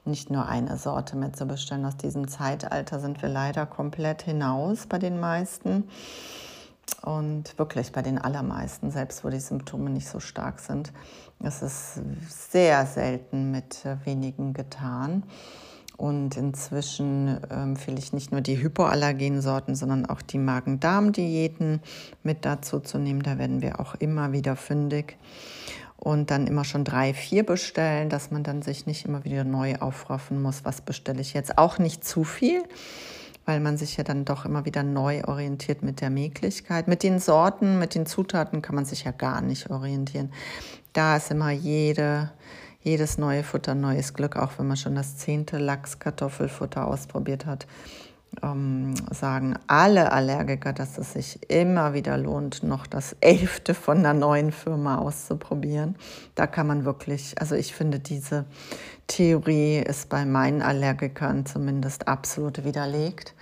nicht 0.05 0.31
nur 0.31 0.47
eine 0.47 0.77
Sorte 0.77 1.15
mehr 1.15 1.33
zu 1.33 1.45
bestellen. 1.45 1.86
Aus 1.86 1.97
diesem 1.97 2.27
Zeitalter 2.27 3.00
sind 3.00 3.21
wir 3.21 3.29
leider 3.29 3.65
komplett 3.65 4.24
hinaus 4.24 4.88
bei 4.88 4.97
den 4.97 5.19
meisten. 5.19 5.89
Und 7.01 7.58
wirklich 7.58 7.91
bei 7.91 8.01
den 8.01 8.17
allermeisten, 8.17 8.91
selbst 8.91 9.24
wo 9.24 9.29
die 9.29 9.39
Symptome 9.39 9.89
nicht 9.89 10.08
so 10.08 10.20
stark 10.20 10.60
sind, 10.60 10.91
ist 11.39 11.62
es 11.62 12.00
sehr 12.27 12.86
selten 12.86 13.51
mit 13.51 13.86
wenigen 14.03 14.53
getan. 14.53 15.24
Und 15.98 16.38
inzwischen 16.38 17.41
empfehle 17.50 17.98
ich 17.98 18.13
nicht 18.13 18.32
nur 18.32 18.41
die 18.41 18.62
Hypoallergensorten, 18.62 19.75
sondern 19.75 20.06
auch 20.06 20.22
die 20.22 20.38
Magen-Darm-Diäten 20.38 21.82
mit 22.24 22.46
dazu 22.46 22.79
zu 22.79 23.00
nehmen. 23.00 23.24
Da 23.24 23.39
werden 23.39 23.62
wir 23.62 23.79
auch 23.79 23.96
immer 23.96 24.32
wieder 24.32 24.56
fündig. 24.56 25.17
Und 25.98 26.29
dann 26.29 26.46
immer 26.46 26.63
schon 26.63 26.84
drei, 26.84 27.15
vier 27.15 27.44
bestellen, 27.44 28.10
dass 28.10 28.29
man 28.29 28.44
dann 28.44 28.62
sich 28.62 28.86
nicht 28.86 29.06
immer 29.06 29.25
wieder 29.25 29.44
neu 29.44 29.77
aufraffen 29.77 30.39
muss. 30.41 30.63
Was 30.63 30.82
bestelle 30.82 31.22
ich 31.22 31.34
jetzt? 31.34 31.58
Auch 31.58 31.79
nicht 31.79 32.06
zu 32.06 32.24
viel 32.24 32.63
weil 33.47 33.61
man 33.61 33.77
sich 33.77 33.95
ja 33.95 34.03
dann 34.03 34.25
doch 34.25 34.43
immer 34.43 34.65
wieder 34.65 34.83
neu 34.83 35.23
orientiert 35.23 35.81
mit 35.81 36.01
der 36.01 36.09
Möglichkeit. 36.09 36.89
Mit 36.89 37.01
den 37.01 37.17
Sorten, 37.19 37.79
mit 37.79 37.95
den 37.95 38.05
Zutaten 38.05 38.61
kann 38.61 38.75
man 38.75 38.83
sich 38.83 39.05
ja 39.05 39.11
gar 39.11 39.41
nicht 39.41 39.69
orientieren. 39.69 40.33
Da 40.91 41.15
ist 41.15 41.31
immer 41.31 41.51
jede, 41.51 42.29
jedes 42.81 43.17
neue 43.17 43.43
Futter 43.43 43.73
neues 43.73 44.13
Glück, 44.13 44.35
auch 44.35 44.51
wenn 44.57 44.67
man 44.67 44.75
schon 44.75 44.95
das 44.95 45.15
zehnte 45.15 45.59
Lachs-Kartoffelfutter 45.59 46.85
ausprobiert 46.85 47.45
hat. 47.45 47.67
Ähm, 48.43 48.93
sagen 49.12 49.55
alle 49.67 50.12
Allergiker, 50.12 50.74
dass 50.74 50.98
es 50.98 51.13
sich 51.13 51.50
immer 51.50 51.93
wieder 51.93 52.17
lohnt, 52.17 52.63
noch 52.63 52.88
das 52.88 53.15
elfte 53.22 53.74
von 53.74 54.00
einer 54.00 54.13
neuen 54.13 54.51
Firma 54.51 54.98
auszuprobieren. 54.98 55.96
Da 56.36 56.48
kann 56.48 56.67
man 56.67 56.86
wirklich, 56.86 57.39
also 57.39 57.55
ich 57.55 57.74
finde, 57.74 58.00
diese 58.00 58.46
Theorie 59.07 59.77
ist 59.77 60.10
bei 60.10 60.25
meinen 60.25 60.62
Allergikern 60.62 61.46
zumindest 61.46 62.07
absolut 62.07 62.63
widerlegt. 62.63 63.34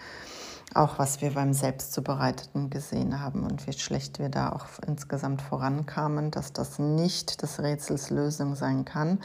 Auch 0.74 1.00
was 1.00 1.22
wir 1.22 1.32
beim 1.32 1.54
Selbstzubereiteten 1.54 2.70
gesehen 2.70 3.22
haben 3.22 3.44
und 3.44 3.66
wie 3.66 3.74
schlecht 3.74 4.20
wir 4.20 4.30
da 4.30 4.50
auch 4.50 4.66
insgesamt 4.86 5.42
vorankamen, 5.42 6.32
dass 6.32 6.52
das 6.52 6.80
nicht 6.80 7.42
des 7.42 7.60
Rätsels 7.62 8.10
Lösung 8.10 8.56
sein 8.56 8.84
kann. 8.84 9.20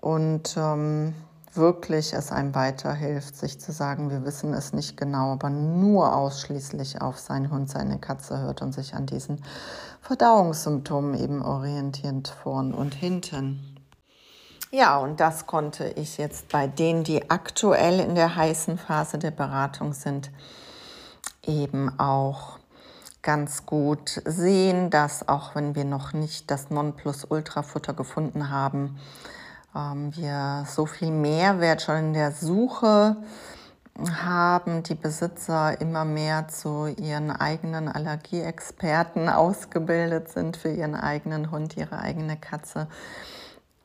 Und 0.00 0.56
ähm, 0.58 1.14
wirklich 1.56 2.12
es 2.12 2.32
einem 2.32 2.54
weiterhilft, 2.54 3.36
sich 3.36 3.60
zu 3.60 3.72
sagen, 3.72 4.10
wir 4.10 4.24
wissen 4.24 4.52
es 4.54 4.72
nicht 4.72 4.96
genau, 4.96 5.32
aber 5.32 5.50
nur 5.50 6.14
ausschließlich 6.14 7.00
auf 7.00 7.18
seinen 7.18 7.50
Hund, 7.50 7.70
seine 7.70 7.98
Katze 7.98 8.38
hört 8.38 8.62
und 8.62 8.72
sich 8.72 8.94
an 8.94 9.06
diesen 9.06 9.42
Verdauungssymptomen 10.02 11.14
eben 11.14 11.42
orientierend 11.42 12.28
vorn 12.28 12.74
und 12.74 12.94
hinten. 12.94 13.74
Ja, 14.70 14.98
und 14.98 15.20
das 15.20 15.46
konnte 15.46 15.86
ich 15.90 16.18
jetzt 16.18 16.48
bei 16.48 16.66
denen, 16.66 17.04
die 17.04 17.30
aktuell 17.30 18.00
in 18.00 18.16
der 18.16 18.34
heißen 18.34 18.76
Phase 18.76 19.18
der 19.18 19.30
Beratung 19.30 19.92
sind, 19.92 20.30
eben 21.46 21.98
auch 22.00 22.58
ganz 23.22 23.66
gut 23.66 24.20
sehen, 24.24 24.90
dass 24.90 25.28
auch 25.28 25.54
wenn 25.54 25.74
wir 25.74 25.84
noch 25.84 26.12
nicht 26.12 26.50
das 26.50 26.70
Nonplusultra-Futter 26.70 27.94
gefunden 27.94 28.50
haben, 28.50 28.98
ähm, 29.74 30.14
wir 30.16 30.64
so 30.68 30.86
viel 30.86 31.10
Mehrwert 31.10 31.82
schon 31.82 31.96
in 31.96 32.12
der 32.14 32.32
Suche 32.32 33.16
haben, 34.24 34.82
die 34.82 34.94
Besitzer 34.94 35.80
immer 35.80 36.04
mehr 36.04 36.48
zu 36.48 36.86
ihren 36.86 37.30
eigenen 37.30 37.88
Allergieexperten 37.88 39.28
ausgebildet 39.30 40.28
sind 40.30 40.56
für 40.56 40.70
ihren 40.70 40.94
eigenen 40.94 41.50
Hund, 41.50 41.76
ihre 41.76 41.98
eigene 41.98 42.36
Katze. 42.36 42.88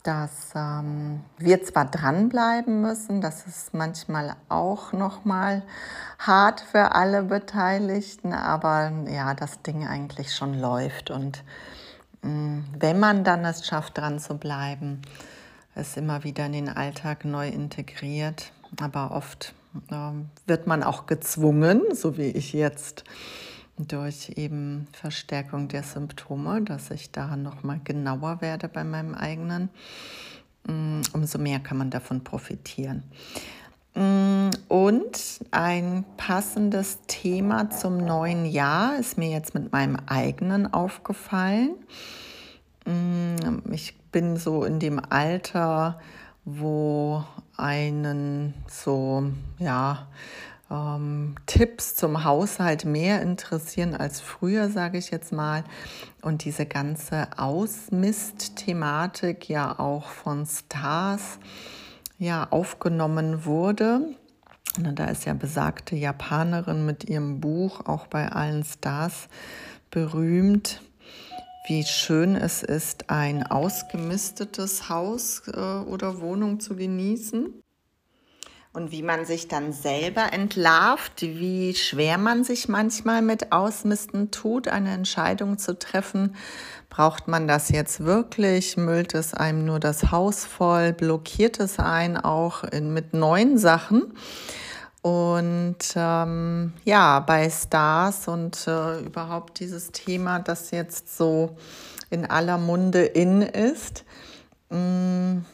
Dass 0.01 0.53
ähm, 0.55 1.19
wir 1.38 1.63
zwar 1.63 1.86
dranbleiben 1.86 2.81
müssen, 2.81 3.19
das 3.19 3.46
ist 3.46 3.74
manchmal 3.74 4.36
auch 4.48 4.93
nochmal 4.93 5.62
hart 6.17 6.62
für 6.62 6.96
alle 6.96 7.24
Beteiligten, 7.24 8.34
aber 8.34 8.91
ja, 9.10 9.34
das 9.34 9.62
Ding 9.62 9.86
eigentlich 9.86 10.34
schon 10.34 10.58
läuft. 10.58 11.12
Und 11.12 11.43
mm, 12.22 12.60
wenn 12.79 13.00
man 13.00 13.25
dann 13.25 13.43
es 13.43 13.67
schafft, 13.67 13.98
dran 13.98 14.19
zu 14.19 14.38
bleiben, 14.38 15.01
es 15.79 15.98
immer 15.98 16.24
wieder 16.24 16.45
in 16.45 16.53
den 16.53 16.69
Alltag 16.69 17.25
neu 17.25 17.48
integriert, 17.48 18.51
aber 18.79 19.12
oft 19.12 19.53
äh, 19.89 20.12
wird 20.48 20.67
man 20.67 20.83
auch 20.83 21.05
gezwungen, 21.05 21.81
so 21.93 22.17
wie 22.17 22.29
ich 22.29 22.53
jetzt, 22.53 23.03
durch 23.77 24.33
eben 24.36 24.88
Verstärkung 24.91 25.69
der 25.69 25.83
Symptome, 25.83 26.62
dass 26.62 26.91
ich 26.91 27.12
da 27.12 27.38
noch 27.38 27.63
mal 27.63 27.79
genauer 27.83 28.41
werde 28.41 28.67
bei 28.67 28.83
meinem 28.83 29.15
eigenen, 29.15 29.69
mm, 30.67 31.01
umso 31.13 31.39
mehr 31.39 31.59
kann 31.59 31.77
man 31.77 31.89
davon 31.89 32.24
profitieren. 32.24 33.03
Mm, 33.95 34.50
und 34.67 35.39
ein 35.51 36.03
passendes 36.17 37.00
Thema 37.07 37.69
zum 37.69 37.98
neuen 37.98 38.45
Jahr 38.45 39.00
ist 39.00 39.17
mir 39.17 39.29
jetzt 39.29 39.53
mit 39.53 39.71
meinem 39.71 39.98
eigenen 40.07 40.71
aufgefallen. 40.74 41.75
Mm, 42.86 43.71
ich 43.71 43.99
bin 44.12 44.38
so 44.38 44.63
in 44.63 44.80
dem 44.80 45.01
Alter, 45.10 46.00
wo 46.46 47.24
einen 47.58 48.54
so, 48.68 49.24
ja, 49.60 50.08
ähm, 50.72 51.36
Tipps 51.46 51.96
zum 51.96 52.24
Haushalt 52.24 52.86
mehr 52.86 53.22
interessieren 53.22 53.94
als 53.96 54.22
früher, 54.22 54.70
sage 54.70 54.98
ich 54.98 55.12
jetzt 55.12 55.34
mal. 55.34 55.66
Und 56.22 56.46
diese 56.46 56.66
ganze 56.66 57.28
Ausmist-Thematik 57.38 59.50
ja 59.50 59.78
auch 59.80 60.08
von 60.08 60.45
Stars 60.45 61.39
ja 62.17 62.48
aufgenommen 62.50 63.43
wurde. 63.45 64.15
Und 64.78 65.00
da 65.00 65.06
ist 65.06 65.26
ja 65.26 65.34
besagte 65.34 65.95
Japanerin 65.95 66.86
mit 66.86 67.10
ihrem 67.10 67.39
Buch 67.39 67.88
auch 67.88 68.06
bei 68.08 68.32
allen 68.32 68.63
Stars 68.63 69.28
berühmt, 69.89 70.84
wie 71.69 71.84
schön 71.84 72.36
es 72.36 72.63
ist, 72.63 73.12
ein 73.12 73.43
ausgemistetes 73.43 74.89
Haus 74.89 75.43
äh, 75.47 75.60
oder 75.60 76.19
Wohnung 76.19 76.60
zu 76.60 76.75
genießen 76.75 77.53
und 78.73 78.91
wie 78.91 79.03
man 79.03 79.23
sich 79.25 79.47
dann 79.47 79.71
selber 79.71 80.34
entlarvt, 80.34 81.21
wie 81.21 81.75
schwer 81.75 82.17
man 82.17 82.43
sich 82.43 82.69
manchmal 82.69 83.21
mit 83.21 83.51
Ausmisten 83.51 84.32
tut, 84.32 84.67
eine 84.67 84.91
Entscheidung 84.93 85.60
zu 85.60 85.77
treffen. 85.77 86.36
Braucht 86.89 87.27
man 87.27 87.47
das 87.47 87.69
jetzt 87.69 88.03
wirklich? 88.03 88.75
Müllt 88.75 89.13
es 89.13 89.36
einem 89.36 89.63
nur 89.63 89.79
das 89.79 90.12
Haus 90.12 90.45
voll? 90.45 90.91
Blockiert 90.93 91.60
es 91.60 91.77
einen 91.77 92.17
auch 92.17 92.63
in, 92.63 92.93
mit 92.95 93.13
neuen 93.13 93.60
Sachen? 93.60 94.13
Und 95.10 95.78
ähm, 95.95 96.74
ja, 96.86 97.19
bei 97.19 97.50
Stars 97.50 98.28
und 98.28 98.67
äh, 98.67 99.00
überhaupt 99.00 99.60
dieses 99.60 99.91
Thema, 99.91 100.38
das 100.38 100.69
jetzt 100.69 101.17
so 101.17 101.58
in 102.12 102.28
aller 102.28 102.60
Munde 102.60 103.06
in 103.06 103.41
ist, 103.41 104.06
mh, 104.69 104.78
mm, 104.78 105.45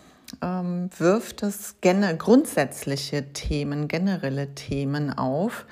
ähm, 0.41 0.89
wirft 0.97 1.43
es 1.43 1.75
grundsätzliche 2.17 3.31
Themen, 3.31 3.87
generelle 3.87 4.53
Themen 4.55 5.17
auf, 5.17 5.65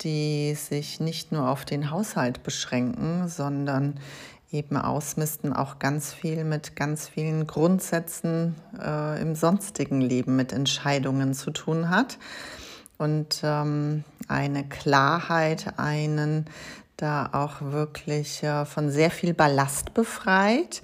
die 0.00 0.54
sich 0.54 0.98
nicht 0.98 1.30
nur 1.30 1.50
auf 1.50 1.66
den 1.66 1.90
Haushalt 1.90 2.42
beschränken, 2.42 3.28
sondern 3.28 4.00
eben 4.50 4.78
ausmisten 4.78 5.52
auch 5.52 5.78
ganz 5.78 6.14
viel 6.14 6.44
mit 6.44 6.74
ganz 6.74 7.06
vielen 7.06 7.46
Grundsätzen 7.46 8.54
äh, 8.82 9.20
im 9.20 9.34
sonstigen 9.34 10.00
Leben, 10.00 10.36
mit 10.36 10.54
Entscheidungen 10.54 11.34
zu 11.34 11.50
tun 11.50 11.90
hat. 11.90 12.16
Und 13.00 13.40
ähm, 13.42 14.04
eine 14.28 14.62
Klarheit, 14.68 15.78
einen 15.78 16.44
da 16.98 17.30
auch 17.32 17.62
wirklich 17.72 18.42
äh, 18.42 18.66
von 18.66 18.90
sehr 18.90 19.10
viel 19.10 19.32
Ballast 19.32 19.94
befreit. 19.94 20.82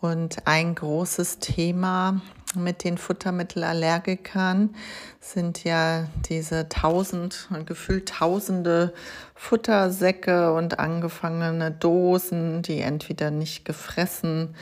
Und 0.00 0.46
ein 0.46 0.76
großes 0.76 1.40
Thema 1.40 2.20
mit 2.54 2.84
den 2.84 2.96
Futtermittelallergikern 2.96 4.72
sind 5.18 5.64
ja 5.64 6.06
diese 6.28 6.68
tausend, 6.68 7.48
gefühlt 7.66 8.08
tausende 8.08 8.94
Futtersäcke 9.34 10.52
und 10.52 10.78
angefangene 10.78 11.72
Dosen, 11.72 12.62
die 12.62 12.78
entweder 12.82 13.32
nicht 13.32 13.64
gefressen 13.64 14.54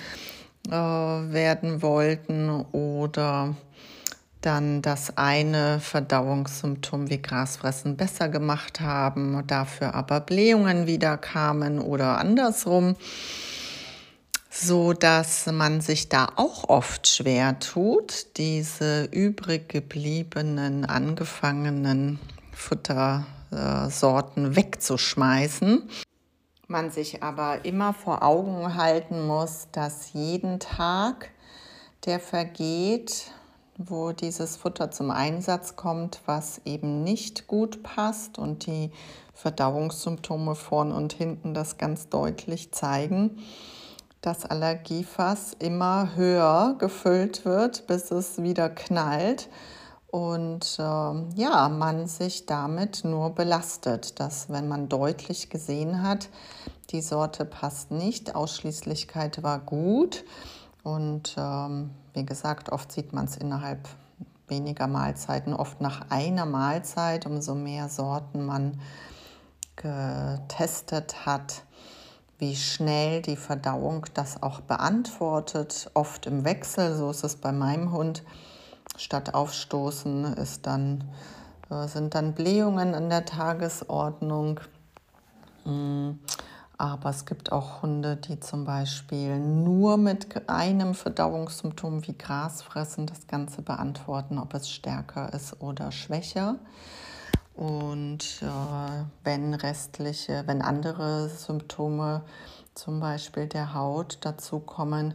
äh, 0.68 0.72
werden 0.72 1.82
wollten 1.82 2.64
oder 2.72 3.54
dann 4.40 4.82
das 4.82 5.16
eine 5.16 5.80
Verdauungssymptom 5.80 7.10
wie 7.10 7.20
Grasfressen 7.20 7.96
besser 7.96 8.28
gemacht 8.28 8.80
haben, 8.80 9.42
dafür 9.46 9.94
aber 9.94 10.20
Blähungen 10.20 10.86
wieder 10.86 11.18
kamen 11.18 11.80
oder 11.80 12.18
andersrum 12.18 12.96
so 14.50 14.92
dass 14.92 15.46
man 15.46 15.80
sich 15.80 16.08
da 16.08 16.28
auch 16.34 16.68
oft 16.68 17.06
schwer 17.06 17.60
tut, 17.60 18.36
diese 18.36 19.04
übrig 19.04 19.68
gebliebenen, 19.68 20.84
angefangenen 20.84 22.18
Futtersorten 22.52 24.56
wegzuschmeißen. 24.56 25.88
Man 26.66 26.90
sich 26.90 27.22
aber 27.22 27.64
immer 27.64 27.94
vor 27.94 28.22
Augen 28.22 28.74
halten 28.74 29.26
muss, 29.26 29.68
dass 29.72 30.12
jeden 30.12 30.58
Tag, 30.58 31.30
der 32.04 32.18
vergeht, 32.18 33.32
wo 33.88 34.12
dieses 34.12 34.56
Futter 34.56 34.90
zum 34.90 35.10
Einsatz 35.10 35.74
kommt, 35.74 36.20
was 36.26 36.60
eben 36.66 37.02
nicht 37.02 37.46
gut 37.46 37.82
passt 37.82 38.38
und 38.38 38.66
die 38.66 38.90
Verdauungssymptome 39.32 40.54
vorn 40.54 40.92
und 40.92 41.14
hinten 41.14 41.54
das 41.54 41.78
ganz 41.78 42.10
deutlich 42.10 42.72
zeigen, 42.72 43.38
das 44.20 44.44
Allergiefass 44.44 45.54
immer 45.58 46.14
höher 46.14 46.76
gefüllt 46.78 47.46
wird, 47.46 47.86
bis 47.86 48.10
es 48.10 48.42
wieder 48.42 48.68
knallt 48.68 49.48
und 50.08 50.76
äh, 50.78 50.82
ja, 51.40 51.70
man 51.70 52.06
sich 52.06 52.44
damit 52.44 53.04
nur 53.04 53.30
belastet, 53.30 54.20
dass 54.20 54.50
wenn 54.50 54.68
man 54.68 54.90
deutlich 54.90 55.48
gesehen 55.48 56.02
hat, 56.02 56.28
die 56.90 57.00
Sorte 57.00 57.46
passt 57.46 57.92
nicht, 57.92 58.34
Ausschließlichkeit 58.34 59.42
war 59.42 59.58
gut 59.58 60.24
und 60.82 61.34
ähm, 61.38 61.90
wie 62.14 62.24
gesagt, 62.24 62.70
oft 62.70 62.90
sieht 62.92 63.12
man 63.12 63.26
es 63.26 63.36
innerhalb 63.36 63.88
weniger 64.48 64.86
Mahlzeiten, 64.86 65.54
oft 65.54 65.80
nach 65.80 66.10
einer 66.10 66.46
Mahlzeit, 66.46 67.26
umso 67.26 67.54
mehr 67.54 67.88
Sorten 67.88 68.44
man 68.44 68.80
getestet 69.76 71.24
hat 71.24 71.62
wie 72.40 72.56
schnell 72.56 73.20
die 73.20 73.36
Verdauung 73.36 74.06
das 74.14 74.42
auch 74.42 74.60
beantwortet, 74.60 75.90
oft 75.92 76.24
im 76.24 76.44
Wechsel, 76.44 76.96
so 76.96 77.10
ist 77.10 77.22
es 77.22 77.36
bei 77.36 77.52
meinem 77.52 77.92
Hund. 77.92 78.22
Statt 78.96 79.34
aufstoßen 79.34 80.24
ist 80.34 80.66
dann 80.66 81.04
äh, 81.70 81.86
sind 81.86 82.14
dann 82.14 82.34
Blähungen 82.34 82.94
an 82.94 83.10
der 83.10 83.26
Tagesordnung. 83.26 84.60
Aber 86.80 87.10
es 87.10 87.26
gibt 87.26 87.52
auch 87.52 87.82
Hunde, 87.82 88.16
die 88.16 88.40
zum 88.40 88.64
Beispiel 88.64 89.38
nur 89.38 89.98
mit 89.98 90.48
einem 90.48 90.94
Verdauungssymptom 90.94 92.06
wie 92.06 92.16
Grasfressen 92.16 93.04
das 93.04 93.26
Ganze 93.26 93.60
beantworten, 93.60 94.38
ob 94.38 94.54
es 94.54 94.70
stärker 94.70 95.30
ist 95.34 95.60
oder 95.60 95.92
schwächer. 95.92 96.56
Und 97.54 98.40
äh, 98.40 99.04
wenn 99.24 99.52
restliche, 99.52 100.44
wenn 100.46 100.62
andere 100.62 101.28
Symptome, 101.28 102.22
zum 102.72 102.98
Beispiel 102.98 103.46
der 103.46 103.74
Haut, 103.74 104.16
dazu 104.22 104.58
kommen, 104.58 105.12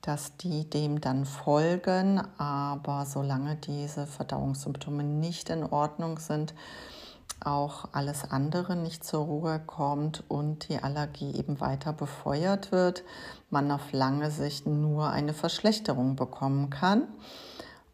dass 0.00 0.38
die 0.38 0.64
dem 0.70 1.02
dann 1.02 1.26
folgen. 1.26 2.22
Aber 2.38 3.04
solange 3.04 3.56
diese 3.56 4.06
Verdauungssymptome 4.06 5.04
nicht 5.04 5.50
in 5.50 5.62
Ordnung 5.62 6.18
sind, 6.18 6.54
auch 7.44 7.88
alles 7.92 8.30
andere 8.30 8.76
nicht 8.76 9.04
zur 9.04 9.24
Ruhe 9.24 9.60
kommt 9.66 10.24
und 10.28 10.68
die 10.68 10.82
Allergie 10.82 11.34
eben 11.34 11.60
weiter 11.60 11.92
befeuert 11.92 12.72
wird, 12.72 13.04
man 13.50 13.70
auf 13.70 13.92
lange 13.92 14.30
Sicht 14.30 14.66
nur 14.66 15.10
eine 15.10 15.34
Verschlechterung 15.34 16.16
bekommen 16.16 16.70
kann. 16.70 17.08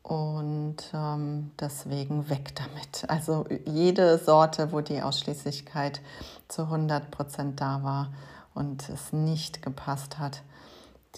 Und 0.02 0.76
ähm, 0.94 1.50
deswegen 1.60 2.30
weg 2.30 2.54
damit. 2.54 3.04
Also 3.08 3.46
jede 3.66 4.18
Sorte, 4.18 4.72
wo 4.72 4.80
die 4.80 5.02
Ausschließlichkeit 5.02 6.00
zu 6.48 6.62
100 6.62 7.10
Prozent 7.10 7.60
da 7.60 7.82
war 7.82 8.12
und 8.54 8.88
es 8.88 9.12
nicht 9.12 9.62
gepasst 9.62 10.18
hat, 10.18 10.42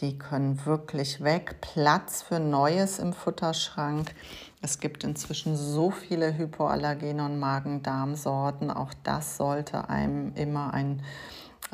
die 0.00 0.18
können 0.18 0.64
wirklich 0.64 1.22
weg. 1.22 1.60
Platz 1.60 2.22
für 2.22 2.40
Neues 2.40 2.98
im 2.98 3.12
Futterschrank. 3.12 4.14
Es 4.62 4.80
gibt 4.80 5.04
inzwischen 5.04 5.56
so 5.56 5.90
viele 5.90 6.36
Hypoallergene 6.36 7.24
und 7.24 7.38
Magen-Darm-Sorten. 7.38 8.70
Auch 8.70 8.92
das 9.04 9.36
sollte 9.36 9.88
einem 9.88 10.34
immer 10.34 10.72
ein 10.74 11.02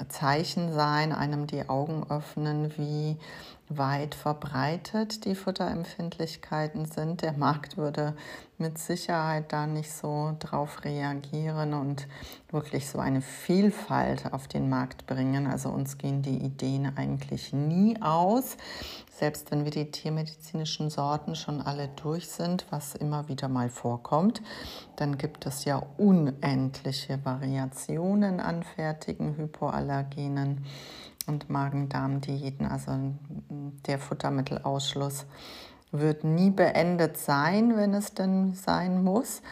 Zeichen 0.08 0.72
sein, 0.72 1.12
einem 1.12 1.46
die 1.46 1.68
Augen 1.68 2.04
öffnen, 2.10 2.72
wie 2.76 3.16
weit 3.68 4.14
verbreitet 4.14 5.24
die 5.24 5.34
Futterempfindlichkeiten 5.34 6.86
sind. 6.86 7.22
Der 7.22 7.32
Markt 7.32 7.76
würde 7.76 8.14
mit 8.58 8.78
Sicherheit 8.78 9.52
da 9.52 9.66
nicht 9.66 9.92
so 9.92 10.34
drauf 10.38 10.84
reagieren 10.84 11.74
und 11.74 12.06
wirklich 12.50 12.88
so 12.88 12.98
eine 12.98 13.20
Vielfalt 13.20 14.32
auf 14.32 14.48
den 14.48 14.68
Markt 14.68 15.06
bringen. 15.06 15.46
Also 15.46 15.68
uns 15.68 15.98
gehen 15.98 16.22
die 16.22 16.38
Ideen 16.38 16.96
eigentlich 16.96 17.52
nie 17.52 18.00
aus. 18.00 18.56
Selbst 19.10 19.50
wenn 19.50 19.64
wir 19.64 19.72
die 19.72 19.90
tiermedizinischen 19.90 20.90
Sorten 20.90 21.34
schon 21.34 21.60
alle 21.60 21.88
durch 21.88 22.28
sind, 22.28 22.66
was 22.70 22.94
immer 22.94 23.28
wieder 23.28 23.48
mal 23.48 23.68
vorkommt, 23.68 24.42
dann 24.96 25.18
gibt 25.18 25.46
es 25.46 25.64
ja 25.64 25.82
unendliche 25.96 27.24
Variationen 27.24 28.40
an 28.40 28.62
fertigen 28.62 29.36
Hypoallergenen 29.36 30.64
und 31.26 31.50
Magen-Darm-Diäten, 31.50 32.66
also 32.66 32.92
der 33.86 33.98
Futtermittelausschluss 33.98 35.26
wird 35.92 36.24
nie 36.24 36.50
beendet 36.50 37.16
sein, 37.16 37.76
wenn 37.76 37.94
es 37.94 38.14
denn 38.14 38.54
sein 38.54 39.02
muss. 39.02 39.42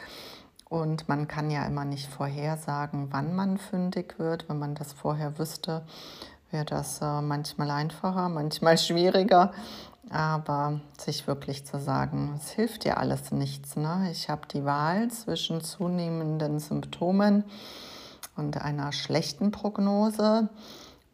Und 0.68 1.08
man 1.08 1.28
kann 1.28 1.50
ja 1.50 1.64
immer 1.66 1.84
nicht 1.84 2.08
vorhersagen, 2.08 3.08
wann 3.10 3.34
man 3.34 3.58
fündig 3.58 4.18
wird. 4.18 4.48
Wenn 4.48 4.58
man 4.58 4.74
das 4.74 4.92
vorher 4.92 5.38
wüsste, 5.38 5.82
wäre 6.50 6.64
das 6.64 7.00
äh, 7.00 7.20
manchmal 7.20 7.70
einfacher, 7.70 8.28
manchmal 8.28 8.78
schwieriger. 8.78 9.52
Aber 10.10 10.80
sich 10.98 11.26
wirklich 11.26 11.64
zu 11.64 11.80
sagen, 11.80 12.34
es 12.36 12.50
hilft 12.50 12.84
ja 12.84 12.94
alles 12.94 13.30
nichts. 13.30 13.76
Ne? 13.76 14.08
Ich 14.12 14.28
habe 14.28 14.46
die 14.52 14.64
Wahl 14.64 15.08
zwischen 15.10 15.62
zunehmenden 15.62 16.58
Symptomen 16.58 17.44
und 18.36 18.60
einer 18.60 18.92
schlechten 18.92 19.50
Prognose 19.50 20.50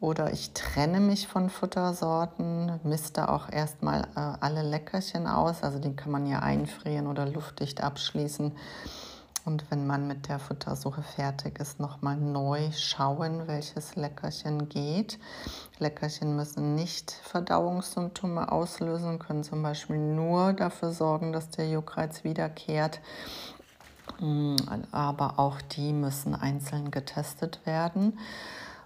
oder 0.01 0.33
ich 0.33 0.51
trenne 0.53 0.99
mich 0.99 1.27
von 1.27 1.51
Futtersorten, 1.51 2.79
misste 2.83 3.29
auch 3.29 3.49
erstmal 3.49 4.01
äh, 4.15 4.33
alle 4.39 4.63
Leckerchen 4.63 5.27
aus. 5.27 5.61
Also 5.61 5.77
die 5.77 5.95
kann 5.95 6.11
man 6.11 6.25
ja 6.25 6.39
einfrieren 6.39 7.05
oder 7.05 7.27
luftdicht 7.27 7.83
abschließen. 7.83 8.51
Und 9.45 9.69
wenn 9.69 9.85
man 9.85 10.07
mit 10.07 10.27
der 10.27 10.39
Futtersuche 10.39 11.03
fertig 11.03 11.59
ist, 11.59 11.79
nochmal 11.79 12.17
neu 12.17 12.71
schauen, 12.71 13.47
welches 13.47 13.95
Leckerchen 13.95 14.69
geht. 14.69 15.19
Leckerchen 15.77 16.35
müssen 16.35 16.73
nicht 16.73 17.11
Verdauungssymptome 17.11 18.51
auslösen, 18.51 19.19
können 19.19 19.43
zum 19.43 19.61
Beispiel 19.61 19.97
nur 19.97 20.53
dafür 20.53 20.93
sorgen, 20.93 21.31
dass 21.31 21.51
der 21.51 21.69
Juckreiz 21.69 22.23
wiederkehrt. 22.23 23.01
Mm, 24.19 24.55
aber 24.91 25.37
auch 25.37 25.61
die 25.61 25.93
müssen 25.93 26.33
einzeln 26.33 26.89
getestet 26.89 27.59
werden 27.65 28.17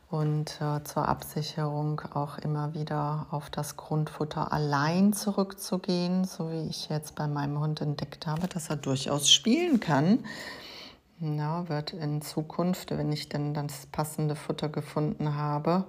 und 0.10 0.60
äh, 0.62 0.84
zur 0.84 1.08
Absicherung 1.08 2.02
auch 2.14 2.38
immer 2.38 2.74
wieder 2.74 3.28
auf 3.32 3.50
das 3.50 3.76
Grundfutter 3.76 4.54
allein 4.54 5.14
zurückzugehen, 5.14 6.26
so 6.26 6.52
wie 6.52 6.68
ich 6.70 6.90
jetzt 6.90 7.16
bei 7.16 7.28
meinem 7.28 7.60
Hund 7.60 7.82
entdeckt 7.82 8.28
habe, 8.28 8.48
dass 8.48 8.70
er 8.70 8.76
durchaus 8.76 9.30
spielen 9.30 9.80
kann. 9.80 10.24
Ja, 11.20 11.68
wird 11.70 11.94
in 11.94 12.22
Zukunft, 12.22 12.92
wenn 12.92 13.12
ich 13.12 13.30
denn 13.30 13.54
das 13.54 13.86
passende 13.88 14.36
Futter 14.36 14.70
gefunden 14.70 15.36
habe, 15.36 15.86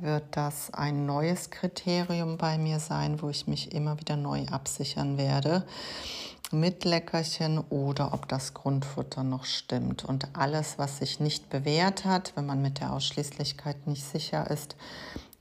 wird 0.00 0.24
das 0.30 0.72
ein 0.72 1.04
neues 1.04 1.50
Kriterium 1.50 2.38
bei 2.38 2.56
mir 2.56 2.80
sein, 2.80 3.20
wo 3.20 3.28
ich 3.28 3.46
mich 3.46 3.72
immer 3.72 3.98
wieder 3.98 4.16
neu 4.16 4.46
absichern 4.46 5.18
werde 5.18 5.64
mit 6.52 6.84
Leckerchen 6.84 7.58
oder 7.58 8.12
ob 8.12 8.28
das 8.28 8.54
Grundfutter 8.54 9.22
noch 9.22 9.44
stimmt. 9.44 10.04
Und 10.04 10.28
alles, 10.36 10.78
was 10.78 10.98
sich 10.98 11.20
nicht 11.20 11.48
bewährt 11.50 12.04
hat, 12.04 12.32
wenn 12.34 12.46
man 12.46 12.60
mit 12.62 12.80
der 12.80 12.92
Ausschließlichkeit 12.92 13.86
nicht 13.86 14.04
sicher 14.04 14.50
ist, 14.50 14.76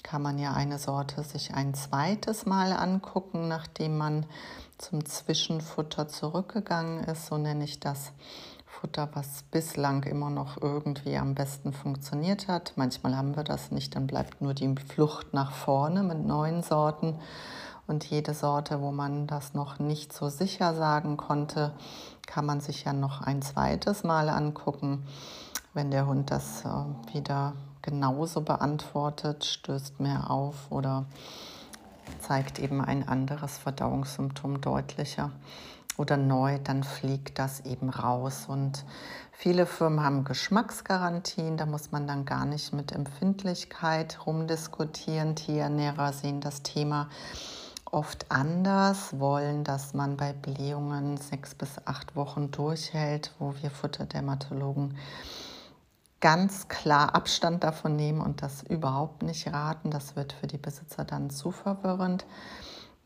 kann 0.04 0.22
man 0.22 0.40
ja 0.40 0.54
eine 0.54 0.80
Sorte 0.80 1.24
sich 1.24 1.54
ein 1.54 1.74
zweites 1.74 2.46
Mal 2.46 2.72
angucken, 2.72 3.48
nachdem 3.48 3.98
man 3.98 4.26
zum 4.78 5.06
Zwischenfutter 5.06 6.08
zurückgegangen 6.08 7.04
ist. 7.04 7.28
So 7.28 7.38
nenne 7.38 7.64
ich 7.64 7.80
das 7.80 8.12
Futter, 8.66 9.10
was 9.14 9.44
bislang 9.52 10.04
immer 10.04 10.30
noch 10.30 10.62
irgendwie 10.62 11.18
am 11.18 11.36
besten 11.36 11.74
funktioniert 11.74 12.48
hat. 12.48 12.74
Manchmal 12.76 13.18
haben 13.18 13.36
wir 13.36 13.44
das 13.44 13.72
nicht, 13.72 13.96
dann 13.96 14.08
bleibt 14.08 14.42
nur 14.42 14.54
die 14.54 14.74
Flucht 14.76 15.34
nach 15.34 15.52
vorne 15.52 16.04
mit 16.04 16.26
neuen 16.26 16.64
Sorten. 16.64 17.20
Und 17.90 18.06
jede 18.06 18.36
Sorte, 18.36 18.82
wo 18.82 18.92
man 18.92 19.26
das 19.26 19.56
noch 19.56 19.80
nicht 19.80 20.14
so 20.14 20.30
sicher 20.30 20.76
sagen 20.76 21.18
konnte, 21.18 21.72
kann 22.28 22.46
man 22.46 22.62
sich 22.62 22.84
ja 22.84 22.94
noch 22.94 23.22
ein 23.22 23.42
zweites 23.42 24.04
Mal 24.04 24.30
angucken. 24.30 25.08
Wenn 25.74 25.90
der 25.90 26.06
Hund 26.06 26.30
das 26.30 26.64
äh, 26.66 27.14
wieder 27.16 27.54
genauso 27.82 28.42
beantwortet, 28.42 29.44
stößt 29.44 30.00
mehr 30.00 30.30
auf 30.30 30.72
oder 30.72 31.06
zeigt 32.20 32.60
eben 32.60 32.80
ein 32.80 33.08
anderes 33.08 33.58
Verdauungssymptom 33.58 34.62
deutlicher 34.62 35.32
oder 35.98 36.16
neu, 36.16 36.60
dann 36.64 36.84
fliegt 36.84 37.40
das 37.40 37.62
eben 37.62 37.90
raus. 37.90 38.46
Und 38.48 38.86
viele 39.32 39.66
Firmen 39.66 40.04
haben 40.04 40.26
Geschmacksgarantien, 40.26 41.58
da 41.58 41.66
muss 41.66 41.92
man 41.92 42.06
dann 42.06 42.26
gar 42.26 42.46
nicht 42.46 42.72
mit 42.72 42.92
Empfindlichkeit 42.92 44.28
rumdiskutieren. 44.28 45.36
Tierernährer 45.36 46.14
sehen 46.14 46.40
das 46.40 46.62
Thema 46.62 47.10
oft 47.92 48.32
anders, 48.32 49.20
wollen, 49.20 49.64
dass 49.64 49.94
man 49.94 50.18
bei 50.18 50.34
Blähungen 50.34 51.18
sechs 51.18 51.56
bis 51.56 51.70
acht 51.86 52.16
Wochen 52.16 52.52
durchhält, 52.52 53.34
wo 53.40 53.54
wir 53.62 53.70
Futterdermatologen 53.70 54.96
ganz 56.20 56.68
klar 56.68 57.16
Abstand 57.16 57.64
davon 57.64 57.96
nehmen 57.96 58.22
und 58.22 58.42
das 58.42 58.64
überhaupt 58.64 59.24
nicht 59.24 59.48
raten. 59.48 59.92
Das 59.92 60.16
wird 60.16 60.34
für 60.34 60.48
die 60.48 60.58
Besitzer 60.58 61.06
dann 61.06 61.30
zu 61.30 61.52
verwirrend. 61.52 62.26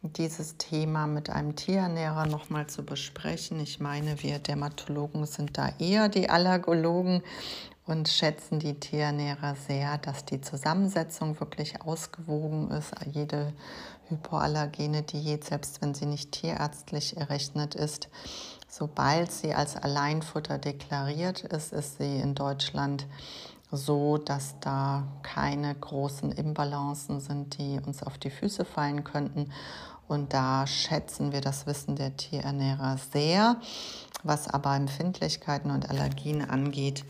Dieses 0.02 0.58
Thema 0.58 1.08
mit 1.08 1.30
einem 1.30 1.56
Tierernährer 1.56 2.26
nochmal 2.26 2.68
zu 2.68 2.84
besprechen. 2.84 3.60
Ich 3.62 3.80
meine, 3.80 4.22
wir 4.22 4.40
Dermatologen 4.40 5.26
sind 5.26 5.58
da 5.58 5.70
eher 5.80 6.10
die 6.10 6.30
Allergologen 6.30 7.24
und 7.86 8.10
schätzen 8.10 8.60
die 8.60 8.80
Tierernährer 8.80 9.56
sehr, 9.56 9.98
dass 9.98 10.26
die 10.26 10.42
Zusammensetzung 10.42 11.40
wirklich 11.40 11.82
ausgewogen 11.82 12.72
ist. 12.72 12.94
Jede 13.12 13.54
hypoallergene 14.10 15.04
Diät, 15.04 15.44
selbst 15.44 15.82
wenn 15.82 15.94
sie 15.94 16.06
nicht 16.06 16.32
tierärztlich 16.32 17.18
errechnet 17.18 17.76
ist, 17.76 18.10
sobald 18.68 19.32
sie 19.32 19.54
als 19.54 19.76
Alleinfutter 19.76 20.58
deklariert 20.58 21.42
ist, 21.42 21.74
ist 21.74 21.98
sie 21.98 22.18
in 22.18 22.36
Deutschland 22.36 23.08
so, 23.72 24.18
dass 24.18 24.60
da 24.60 25.04
keine 25.24 25.74
großen 25.74 26.32
Imbalancen 26.32 27.20
sind, 27.20 27.58
die 27.58 27.80
uns 27.86 28.04
auf 28.04 28.18
die 28.18 28.30
Füße 28.30 28.66
fallen 28.66 29.04
könnten. 29.04 29.52
Und 30.08 30.34
da 30.34 30.68
schätzen 30.68 31.32
wir 31.32 31.42
das 31.42 31.66
Wissen 31.66 31.96
der 31.96 32.16
Tierernährer 32.16 32.98
sehr. 33.12 33.58
Was 34.22 34.48
aber 34.48 34.76
Empfindlichkeiten 34.76 35.72
und 35.72 35.90
Allergien 35.90 36.48
angeht, 36.48 37.04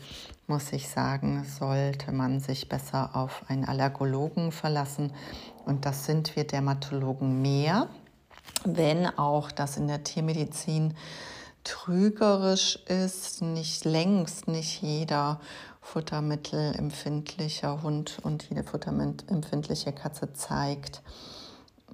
muss 0.46 0.72
ich 0.72 0.88
sagen, 0.88 1.44
sollte 1.44 2.12
man 2.12 2.40
sich 2.40 2.68
besser 2.68 3.10
auf 3.14 3.44
einen 3.48 3.64
Allergologen 3.64 4.52
verlassen. 4.52 5.12
Und 5.64 5.86
das 5.86 6.04
sind 6.04 6.36
wir 6.36 6.46
Dermatologen 6.46 7.40
mehr, 7.40 7.88
wenn 8.64 9.06
auch 9.06 9.50
das 9.50 9.76
in 9.76 9.88
der 9.88 10.04
Tiermedizin 10.04 10.94
trügerisch 11.64 12.76
ist. 12.86 13.42
Nicht 13.42 13.84
längst 13.84 14.48
nicht 14.48 14.82
jeder 14.82 15.40
futtermittelempfindliche 15.80 17.82
Hund 17.82 18.18
und 18.22 18.48
jede 18.48 18.64
futtermittelempfindliche 18.64 19.92
Katze 19.92 20.32
zeigt 20.32 21.02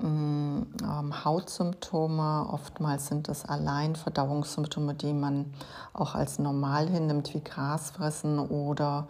Hautsymptome. 0.03 2.49
Oftmals 2.51 3.09
sind 3.09 3.29
es 3.29 3.45
allein 3.45 3.97
Verdauungssymptome, 3.97 4.95
die 4.95 5.13
man 5.13 5.53
auch 5.93 6.15
als 6.15 6.39
normal 6.39 6.89
hinnimmt, 6.89 7.35
wie 7.35 7.43
Grasfressen 7.43 8.39
oder 8.39 9.09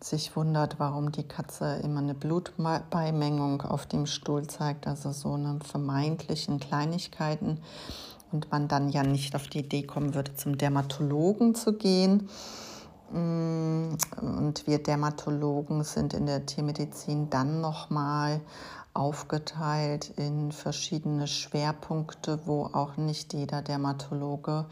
sich 0.00 0.36
wundert, 0.36 0.78
warum 0.78 1.12
die 1.12 1.26
Katze 1.26 1.80
immer 1.82 2.00
eine 2.00 2.14
Blutbeimengung 2.14 3.62
auf 3.62 3.86
dem 3.86 4.06
Stuhl 4.06 4.46
zeigt, 4.46 4.86
also 4.86 5.12
so 5.12 5.32
eine 5.32 5.58
vermeintlichen 5.64 6.60
Kleinigkeiten 6.60 7.58
und 8.30 8.50
man 8.50 8.68
dann 8.68 8.90
ja 8.90 9.02
nicht 9.02 9.34
auf 9.34 9.48
die 9.48 9.60
Idee 9.60 9.84
kommen 9.84 10.14
würde, 10.14 10.34
zum 10.34 10.58
Dermatologen 10.58 11.54
zu 11.54 11.72
gehen. 11.72 12.28
Mm, 13.10 13.96
und 14.20 14.66
wir 14.66 14.82
Dermatologen 14.82 15.84
sind 15.84 16.14
in 16.14 16.26
der 16.26 16.46
Tiermedizin 16.46 17.30
dann 17.30 17.60
nochmal 17.60 18.40
aufgeteilt 18.94 20.12
in 20.16 20.52
verschiedene 20.52 21.26
Schwerpunkte, 21.26 22.40
wo 22.46 22.64
auch 22.64 22.96
nicht 22.96 23.34
jeder 23.34 23.62
Dermatologe 23.62 24.66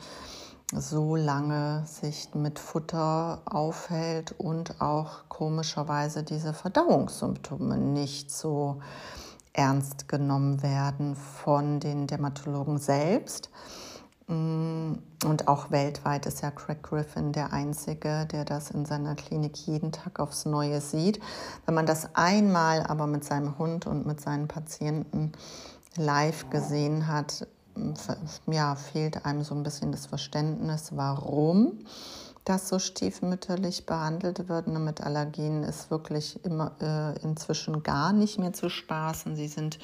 so 0.73 1.15
lange 1.15 1.85
sich 1.87 2.35
mit 2.35 2.59
Futter 2.59 3.43
aufhält 3.45 4.35
und 4.39 4.81
auch 4.81 5.29
komischerweise 5.29 6.23
diese 6.23 6.55
Verdauungssymptome 6.55 7.77
nicht 7.77 8.33
so 8.33 8.81
ernst 9.53 10.09
genommen 10.09 10.63
werden 10.63 11.15
von 11.15 11.79
den 11.79 12.07
Dermatologen 12.07 12.79
selbst. 12.79 13.51
Mm, 14.27 14.95
und 15.25 15.49
auch 15.49 15.71
weltweit 15.71 16.27
ist 16.27 16.43
ja 16.43 16.51
Craig 16.51 16.83
Griffin 16.83 17.33
der 17.33 17.53
Einzige, 17.53 18.27
der 18.31 18.45
das 18.45 18.71
in 18.71 18.87
seiner 18.87 19.15
Klinik 19.15 19.57
jeden 19.67 19.93
Tag 19.93 20.21
aufs 20.21 20.45
Neue 20.45 20.81
sieht. 20.81 21.21
Wenn 21.67 21.75
man 21.75 21.87
das 21.87 22.15
einmal 22.15 22.83
aber 22.83 23.07
mit 23.07 23.25
seinem 23.25 23.59
Hund 23.59 23.87
und 23.87 24.07
mit 24.07 24.21
seinen 24.21 24.49
Patienten 24.49 25.33
live 25.97 26.49
gesehen 26.51 27.07
hat, 27.07 27.47
ja, 28.47 28.77
fehlt 28.77 29.25
einem 29.27 29.43
so 29.43 29.55
ein 29.55 29.63
bisschen 29.63 29.93
das 29.93 30.07
Verständnis, 30.07 30.93
warum 30.95 31.79
das 32.45 32.69
so 32.69 32.79
stiefmütterlich 32.79 33.87
behandelt 33.87 34.49
wird. 34.49 34.67
Ne, 34.67 34.79
mit 34.79 35.01
Allergien 35.01 35.63
ist 35.63 35.91
wirklich 35.91 36.45
immer 36.45 36.73
äh, 36.81 37.19
inzwischen 37.23 37.83
gar 37.83 38.13
nicht 38.13 38.39
mehr 38.39 38.53
zu 38.53 38.69
spaßen. 38.69 39.35
Sie 39.35 39.49
sind 39.49 39.79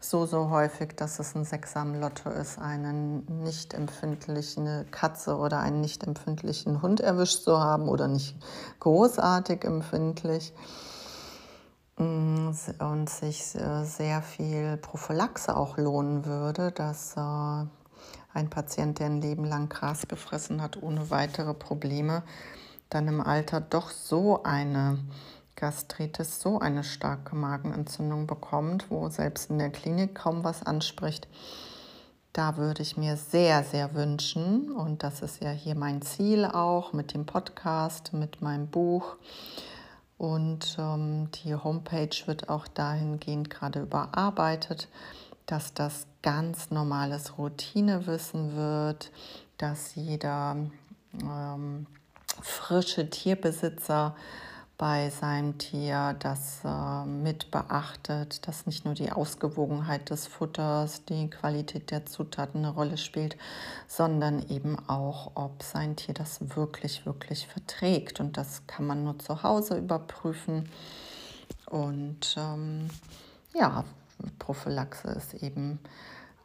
so, 0.00 0.24
so 0.24 0.48
häufig, 0.48 0.96
dass 0.96 1.18
es 1.18 1.34
ein 1.34 1.44
Sechsam-Lotto 1.44 2.30
ist, 2.30 2.58
einen 2.58 3.42
nicht 3.42 3.74
empfindlichen 3.74 4.90
Katze 4.90 5.36
oder 5.36 5.60
einen 5.60 5.82
nicht 5.82 6.04
empfindlichen 6.04 6.80
Hund 6.80 7.00
erwischt 7.00 7.42
zu 7.42 7.60
haben 7.60 7.88
oder 7.88 8.08
nicht 8.08 8.34
großartig 8.80 9.64
empfindlich 9.64 10.54
mm, 11.98 12.48
und 12.78 13.10
sich 13.10 13.54
äh, 13.56 13.84
sehr 13.84 14.22
viel 14.22 14.78
Prophylaxe 14.78 15.54
auch 15.54 15.76
lohnen 15.76 16.24
würde, 16.24 16.72
dass 16.72 17.14
äh, 17.18 17.66
ein 18.36 18.50
Patient, 18.50 18.98
der 18.98 19.06
ein 19.06 19.20
Leben 19.20 19.44
lang 19.44 19.68
Gras 19.68 20.06
gefressen 20.06 20.62
hat, 20.62 20.80
ohne 20.82 21.10
weitere 21.10 21.54
Probleme, 21.54 22.22
dann 22.90 23.08
im 23.08 23.20
Alter 23.20 23.60
doch 23.60 23.90
so 23.90 24.42
eine 24.44 24.98
Gastritis, 25.56 26.40
so 26.40 26.60
eine 26.60 26.84
starke 26.84 27.34
Magenentzündung 27.34 28.26
bekommt, 28.26 28.90
wo 28.90 29.08
selbst 29.08 29.50
in 29.50 29.58
der 29.58 29.70
Klinik 29.70 30.14
kaum 30.14 30.44
was 30.44 30.62
anspricht. 30.62 31.26
Da 32.34 32.58
würde 32.58 32.82
ich 32.82 32.98
mir 32.98 33.16
sehr, 33.16 33.64
sehr 33.64 33.94
wünschen, 33.94 34.70
und 34.70 35.02
das 35.02 35.22
ist 35.22 35.42
ja 35.42 35.50
hier 35.50 35.74
mein 35.74 36.02
Ziel 36.02 36.44
auch 36.44 36.92
mit 36.92 37.14
dem 37.14 37.24
Podcast, 37.24 38.12
mit 38.12 38.42
meinem 38.42 38.68
Buch. 38.68 39.16
Und 40.18 40.76
ähm, 40.78 41.30
die 41.32 41.54
Homepage 41.54 42.14
wird 42.26 42.50
auch 42.50 42.68
dahingehend 42.68 43.48
gerade 43.48 43.80
überarbeitet, 43.80 44.88
dass 45.46 45.72
das 45.72 46.06
ganz 46.26 46.72
normales 46.72 47.38
Routinewissen 47.38 48.56
wird, 48.56 49.12
dass 49.58 49.94
jeder 49.94 50.56
ähm, 51.22 51.86
frische 52.42 53.08
Tierbesitzer 53.08 54.16
bei 54.76 55.08
seinem 55.10 55.56
Tier 55.58 56.16
das 56.18 56.62
äh, 56.64 57.04
mit 57.04 57.52
beachtet, 57.52 58.48
dass 58.48 58.66
nicht 58.66 58.84
nur 58.84 58.94
die 58.94 59.12
Ausgewogenheit 59.12 60.10
des 60.10 60.26
Futters, 60.26 61.04
die 61.04 61.30
Qualität 61.30 61.92
der 61.92 62.06
Zutaten 62.06 62.64
eine 62.64 62.74
Rolle 62.74 62.98
spielt, 62.98 63.36
sondern 63.86 64.48
eben 64.48 64.76
auch, 64.88 65.30
ob 65.36 65.62
sein 65.62 65.94
Tier 65.94 66.12
das 66.12 66.56
wirklich, 66.56 67.06
wirklich 67.06 67.46
verträgt. 67.46 68.18
Und 68.18 68.36
das 68.36 68.66
kann 68.66 68.84
man 68.84 69.04
nur 69.04 69.16
zu 69.20 69.44
Hause 69.44 69.78
überprüfen. 69.78 70.68
Und 71.70 72.34
ähm, 72.36 72.90
ja, 73.54 73.84
Prophylaxe 74.40 75.06
ist 75.10 75.34
eben 75.34 75.78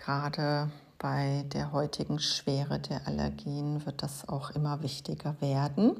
gerade 0.04 0.70
bei 0.98 1.46
der 1.54 1.72
heutigen 1.72 2.20
Schwere 2.20 2.80
der 2.80 3.08
Allergien 3.08 3.86
wird 3.86 4.04
das 4.04 4.28
auch 4.30 4.52
immer 4.52 4.84
wichtiger 4.84 5.36
werden. 5.42 5.98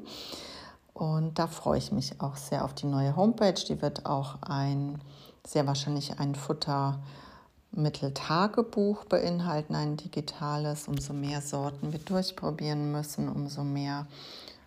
Und 0.94 1.38
da 1.38 1.46
freue 1.46 1.78
ich 1.78 1.92
mich 1.92 2.20
auch 2.20 2.36
sehr 2.36 2.64
auf 2.64 2.74
die 2.74 2.86
neue 2.86 3.14
Homepage. 3.16 3.54
Die 3.54 3.82
wird 3.82 4.06
auch 4.06 4.40
ein, 4.42 5.00
sehr 5.44 5.66
wahrscheinlich 5.66 6.20
ein 6.20 6.34
Futtermitteltagebuch 6.34 9.04
beinhalten, 9.06 9.74
ein 9.74 9.96
digitales. 9.96 10.86
Umso 10.86 11.14
mehr 11.14 11.40
Sorten 11.40 11.92
wir 11.92 12.00
durchprobieren 12.00 12.92
müssen, 12.92 13.28
umso 13.28 13.64
mehr 13.64 14.06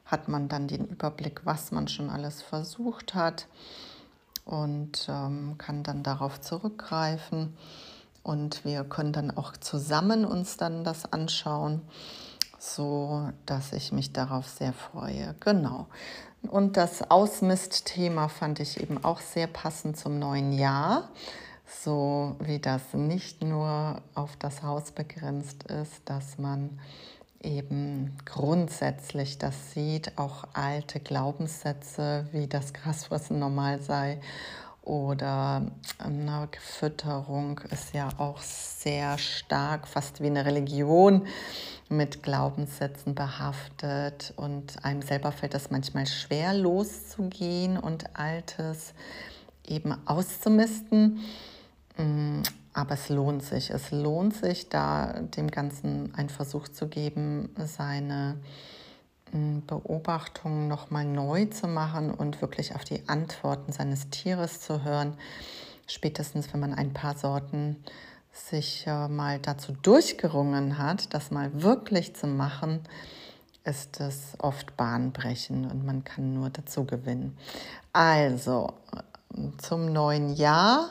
hat 0.05 0.27
man 0.27 0.49
dann 0.49 0.67
den 0.67 0.85
Überblick, 0.85 1.45
was 1.45 1.71
man 1.71 1.87
schon 1.87 2.09
alles 2.09 2.41
versucht 2.41 3.13
hat 3.15 3.47
und 4.43 5.07
ähm, 5.09 5.55
kann 5.57 5.83
dann 5.83 6.03
darauf 6.03 6.41
zurückgreifen. 6.41 7.55
Und 8.25 8.65
wir 8.65 8.83
können 8.83 9.13
dann 9.13 9.29
auch 9.29 9.55
zusammen 9.55 10.25
uns 10.25 10.57
dann 10.57 10.83
das 10.83 11.13
anschauen, 11.13 11.83
so 12.57 13.29
dass 13.45 13.71
ich 13.71 13.91
mich 13.91 14.13
darauf 14.13 14.47
sehr 14.47 14.73
freue. 14.73 15.35
Genau. 15.41 15.85
Und 16.41 16.75
das 16.75 17.11
Ausmist-Thema 17.11 18.27
fand 18.27 18.59
ich 18.59 18.81
eben 18.81 19.03
auch 19.03 19.21
sehr 19.21 19.45
passend 19.45 19.97
zum 19.97 20.17
neuen 20.17 20.53
Jahr, 20.53 21.09
so 21.83 22.35
wie 22.39 22.57
das 22.57 22.81
nicht 22.93 23.43
nur 23.43 24.01
auf 24.15 24.35
das 24.37 24.63
Haus 24.63 24.91
begrenzt 24.91 25.61
ist, 25.65 26.01
dass 26.05 26.39
man 26.39 26.79
eben 27.43 28.17
grundsätzlich 28.25 29.37
das 29.37 29.71
sieht, 29.73 30.17
auch 30.17 30.45
alte 30.53 30.99
Glaubenssätze, 30.99 32.25
wie 32.31 32.47
das 32.47 32.73
Grasfressen 32.73 33.37
normal 33.37 33.83
sei 33.83 34.19
oder 34.85 35.65
eine 35.97 36.47
Fütterung 36.59 37.59
ist 37.71 37.93
ja 37.93 38.09
auch 38.17 38.41
sehr 38.41 39.17
stark, 39.17 39.87
fast 39.87 40.21
wie 40.21 40.27
eine 40.27 40.45
Religion 40.45 41.27
mit 41.89 42.23
Glaubenssätzen 42.23 43.13
behaftet 43.13 44.33
und 44.37 44.83
einem 44.83 45.01
selber 45.01 45.31
fällt 45.31 45.53
es 45.53 45.69
manchmal 45.71 46.07
schwer 46.07 46.53
loszugehen 46.53 47.77
und 47.77 48.15
Altes 48.15 48.93
eben 49.67 49.95
auszumisten. 50.07 51.19
Mm, 51.97 52.41
aber 52.73 52.95
es 52.95 53.09
lohnt 53.09 53.43
sich. 53.43 53.69
Es 53.69 53.91
lohnt 53.91 54.35
sich, 54.35 54.69
da 54.69 55.13
dem 55.19 55.49
Ganzen 55.49 56.13
einen 56.15 56.29
Versuch 56.29 56.67
zu 56.67 56.87
geben, 56.87 57.49
seine 57.57 58.37
Beobachtungen 59.67 60.67
nochmal 60.67 61.05
neu 61.05 61.45
zu 61.45 61.67
machen 61.67 62.11
und 62.11 62.41
wirklich 62.41 62.75
auf 62.75 62.83
die 62.83 63.07
Antworten 63.07 63.71
seines 63.71 64.09
Tieres 64.09 64.61
zu 64.61 64.83
hören. 64.83 65.17
Spätestens, 65.87 66.53
wenn 66.53 66.61
man 66.61 66.73
ein 66.73 66.93
paar 66.93 67.17
Sorten 67.17 67.83
sich 68.31 68.85
äh, 68.87 69.07
mal 69.07 69.39
dazu 69.39 69.71
durchgerungen 69.71 70.77
hat, 70.77 71.13
das 71.13 71.31
mal 71.31 71.61
wirklich 71.61 72.15
zu 72.15 72.27
machen, 72.27 72.81
ist 73.63 73.99
es 73.99 74.33
oft 74.39 74.77
bahnbrechend 74.77 75.71
und 75.71 75.85
man 75.85 76.03
kann 76.03 76.33
nur 76.33 76.49
dazu 76.49 76.85
gewinnen. 76.85 77.37
Also 77.93 78.73
zum 79.57 79.91
neuen 79.91 80.35
Jahr 80.35 80.87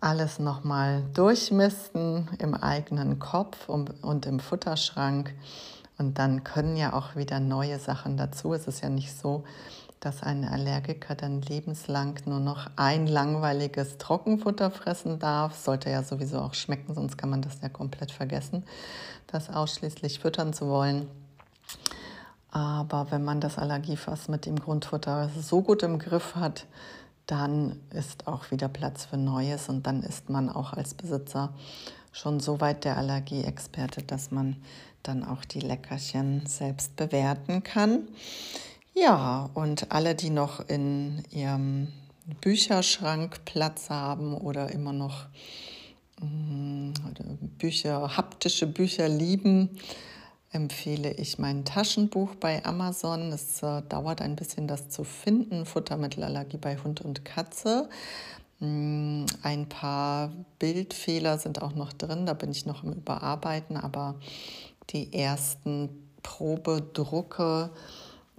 alles 0.00 0.38
nochmal 0.38 1.02
durchmisten 1.14 2.28
im 2.38 2.54
eigenen 2.54 3.18
Kopf 3.18 3.68
und 3.68 4.26
im 4.26 4.40
Futterschrank. 4.40 5.34
Und 5.98 6.18
dann 6.18 6.44
können 6.44 6.76
ja 6.76 6.92
auch 6.92 7.16
wieder 7.16 7.40
neue 7.40 7.78
Sachen 7.78 8.16
dazu. 8.16 8.54
Es 8.54 8.68
ist 8.68 8.82
ja 8.82 8.88
nicht 8.88 9.12
so, 9.12 9.44
dass 10.00 10.22
ein 10.22 10.44
Allergiker 10.44 11.16
dann 11.16 11.42
lebenslang 11.42 12.14
nur 12.24 12.38
noch 12.38 12.70
ein 12.76 13.06
langweiliges 13.06 13.98
Trockenfutter 13.98 14.70
fressen 14.70 15.18
darf. 15.18 15.56
Sollte 15.56 15.90
ja 15.90 16.04
sowieso 16.04 16.38
auch 16.38 16.54
schmecken, 16.54 16.94
sonst 16.94 17.18
kann 17.18 17.30
man 17.30 17.42
das 17.42 17.60
ja 17.60 17.68
komplett 17.68 18.12
vergessen, 18.12 18.62
das 19.26 19.50
ausschließlich 19.50 20.20
füttern 20.20 20.52
zu 20.52 20.68
wollen. 20.68 21.08
Aber 22.50 23.10
wenn 23.10 23.24
man 23.24 23.40
das 23.40 23.58
Allergiefass 23.58 24.28
mit 24.28 24.46
dem 24.46 24.58
Grundfutter 24.58 25.30
so 25.38 25.62
gut 25.62 25.82
im 25.82 25.98
Griff 25.98 26.36
hat, 26.36 26.66
dann 27.26 27.78
ist 27.90 28.26
auch 28.26 28.50
wieder 28.50 28.68
Platz 28.68 29.04
für 29.04 29.18
Neues 29.18 29.68
und 29.68 29.86
dann 29.86 30.02
ist 30.02 30.30
man 30.30 30.48
auch 30.48 30.72
als 30.72 30.94
Besitzer 30.94 31.50
schon 32.10 32.40
so 32.40 32.60
weit 32.60 32.84
der 32.84 32.96
Allergieexperte, 32.96 34.02
dass 34.02 34.30
man 34.30 34.56
dann 35.02 35.24
auch 35.24 35.44
die 35.44 35.60
Leckerchen 35.60 36.46
selbst 36.46 36.96
bewerten 36.96 37.62
kann. 37.62 38.08
Ja, 38.94 39.48
und 39.54 39.92
alle, 39.92 40.14
die 40.14 40.30
noch 40.30 40.68
in 40.68 41.22
ihrem 41.30 41.88
Bücherschrank 42.40 43.44
Platz 43.44 43.90
haben 43.90 44.34
oder 44.34 44.72
immer 44.72 44.92
noch 44.92 45.26
mm, 46.20 46.92
Bücher, 47.58 48.16
haptische 48.16 48.66
Bücher 48.66 49.08
lieben, 49.08 49.78
empfehle 50.50 51.12
ich 51.12 51.38
mein 51.38 51.64
Taschenbuch 51.64 52.34
bei 52.34 52.64
Amazon. 52.64 53.32
Es 53.32 53.62
äh, 53.62 53.82
dauert 53.88 54.20
ein 54.20 54.36
bisschen, 54.36 54.66
das 54.66 54.88
zu 54.88 55.04
finden. 55.04 55.66
Futtermittelallergie 55.66 56.56
bei 56.56 56.76
Hund 56.78 57.00
und 57.00 57.24
Katze. 57.24 57.88
Mm, 58.60 59.26
ein 59.42 59.68
paar 59.68 60.32
Bildfehler 60.58 61.38
sind 61.38 61.62
auch 61.62 61.74
noch 61.74 61.92
drin, 61.92 62.26
da 62.26 62.34
bin 62.34 62.50
ich 62.50 62.66
noch 62.66 62.82
im 62.82 62.92
Überarbeiten, 62.92 63.76
aber 63.76 64.16
die 64.90 65.12
ersten 65.12 66.10
Probedrucke 66.22 67.70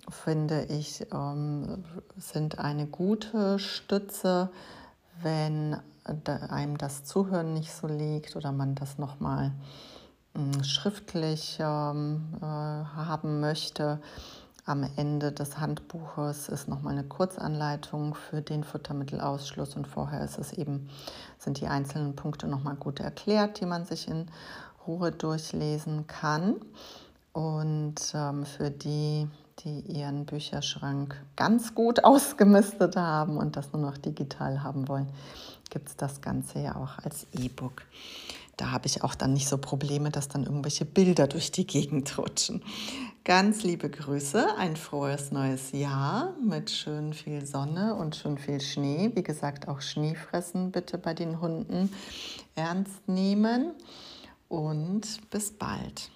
finde 0.10 0.66
ich 0.66 1.06
ähm, 1.14 1.84
sind 2.18 2.60
eine 2.60 2.88
gute 2.88 3.60
Stütze, 3.60 4.50
wenn 5.22 5.78
einem 6.04 6.78
das 6.78 7.04
Zuhören 7.04 7.54
nicht 7.54 7.72
so 7.72 7.88
liegt 7.88 8.36
oder 8.36 8.52
man 8.52 8.76
das 8.76 8.98
nochmal 8.98 9.52
mm, 10.34 10.64
schriftlich 10.64 11.58
ähm, 11.60 12.34
äh, 12.42 12.46
haben 12.46 13.40
möchte. 13.40 14.02
Am 14.66 14.88
Ende 14.98 15.32
des 15.32 15.60
Handbuches 15.60 16.48
ist 16.48 16.68
nochmal 16.68 16.94
eine 16.94 17.04
Kurzanleitung 17.04 18.14
für 18.14 18.42
den 18.42 18.64
Futtermittelausschluss 18.64 19.76
und 19.76 19.88
vorher 19.88 20.24
ist 20.24 20.38
es 20.38 20.54
eben, 20.54 20.90
sind 21.40 21.60
die 21.60 21.68
einzelnen 21.68 22.16
Punkte 22.16 22.48
nochmal 22.48 22.76
gut 22.76 23.00
erklärt, 23.00 23.60
die 23.62 23.66
man 23.66 23.86
sich 23.86 24.08
in 24.08 24.28
Ruhe 24.90 25.12
durchlesen 25.12 26.08
kann. 26.08 26.56
Und 27.32 27.96
ähm, 28.16 28.44
für 28.46 28.72
die, 28.72 29.28
die 29.64 29.82
ihren 29.82 30.26
Bücherschrank 30.26 31.16
ganz 31.36 31.76
gut 31.76 32.04
ausgemistet 32.04 32.96
haben 32.96 33.38
und 33.38 33.56
das 33.56 33.72
nur 33.72 33.84
noch 33.84 33.98
digital 33.98 34.64
haben 34.64 34.88
wollen, 34.88 35.08
gibt 35.70 35.90
es 35.90 35.96
das 35.96 36.22
Ganze 36.22 36.60
ja 36.60 36.76
auch 36.76 37.04
als 37.04 37.28
E-Book. 37.34 37.84
Da 38.58 38.72
habe 38.72 38.88
ich 38.88 39.04
auch 39.04 39.16
dann 39.16 39.32
nicht 39.32 39.48
so 39.48 39.58
Probleme, 39.58 40.10
dass 40.10 40.28
dann 40.28 40.44
irgendwelche 40.44 40.84
Bilder 40.84 41.28
durch 41.28 41.52
die 41.52 41.66
Gegend 41.66 42.18
rutschen. 42.18 42.62
Ganz 43.24 43.64
liebe 43.64 43.90
Grüße, 43.90 44.58
ein 44.58 44.76
frohes 44.76 45.32
neues 45.32 45.72
Jahr 45.72 46.34
mit 46.46 46.72
schön 46.72 47.14
viel 47.14 47.46
Sonne 47.46 47.96
und 47.96 48.16
schön 48.16 48.38
viel 48.38 48.60
Schnee. 48.60 49.12
Wie 49.14 49.24
gesagt, 49.24 49.68
auch 49.68 49.82
Schneefressen 49.82 50.72
bitte 50.72 50.98
bei 50.98 51.14
den 51.14 51.40
Hunden 51.40 51.94
ernst 52.56 53.08
nehmen 53.08 53.72
und 54.50 55.30
bis 55.30 55.52
bald. 55.52 56.12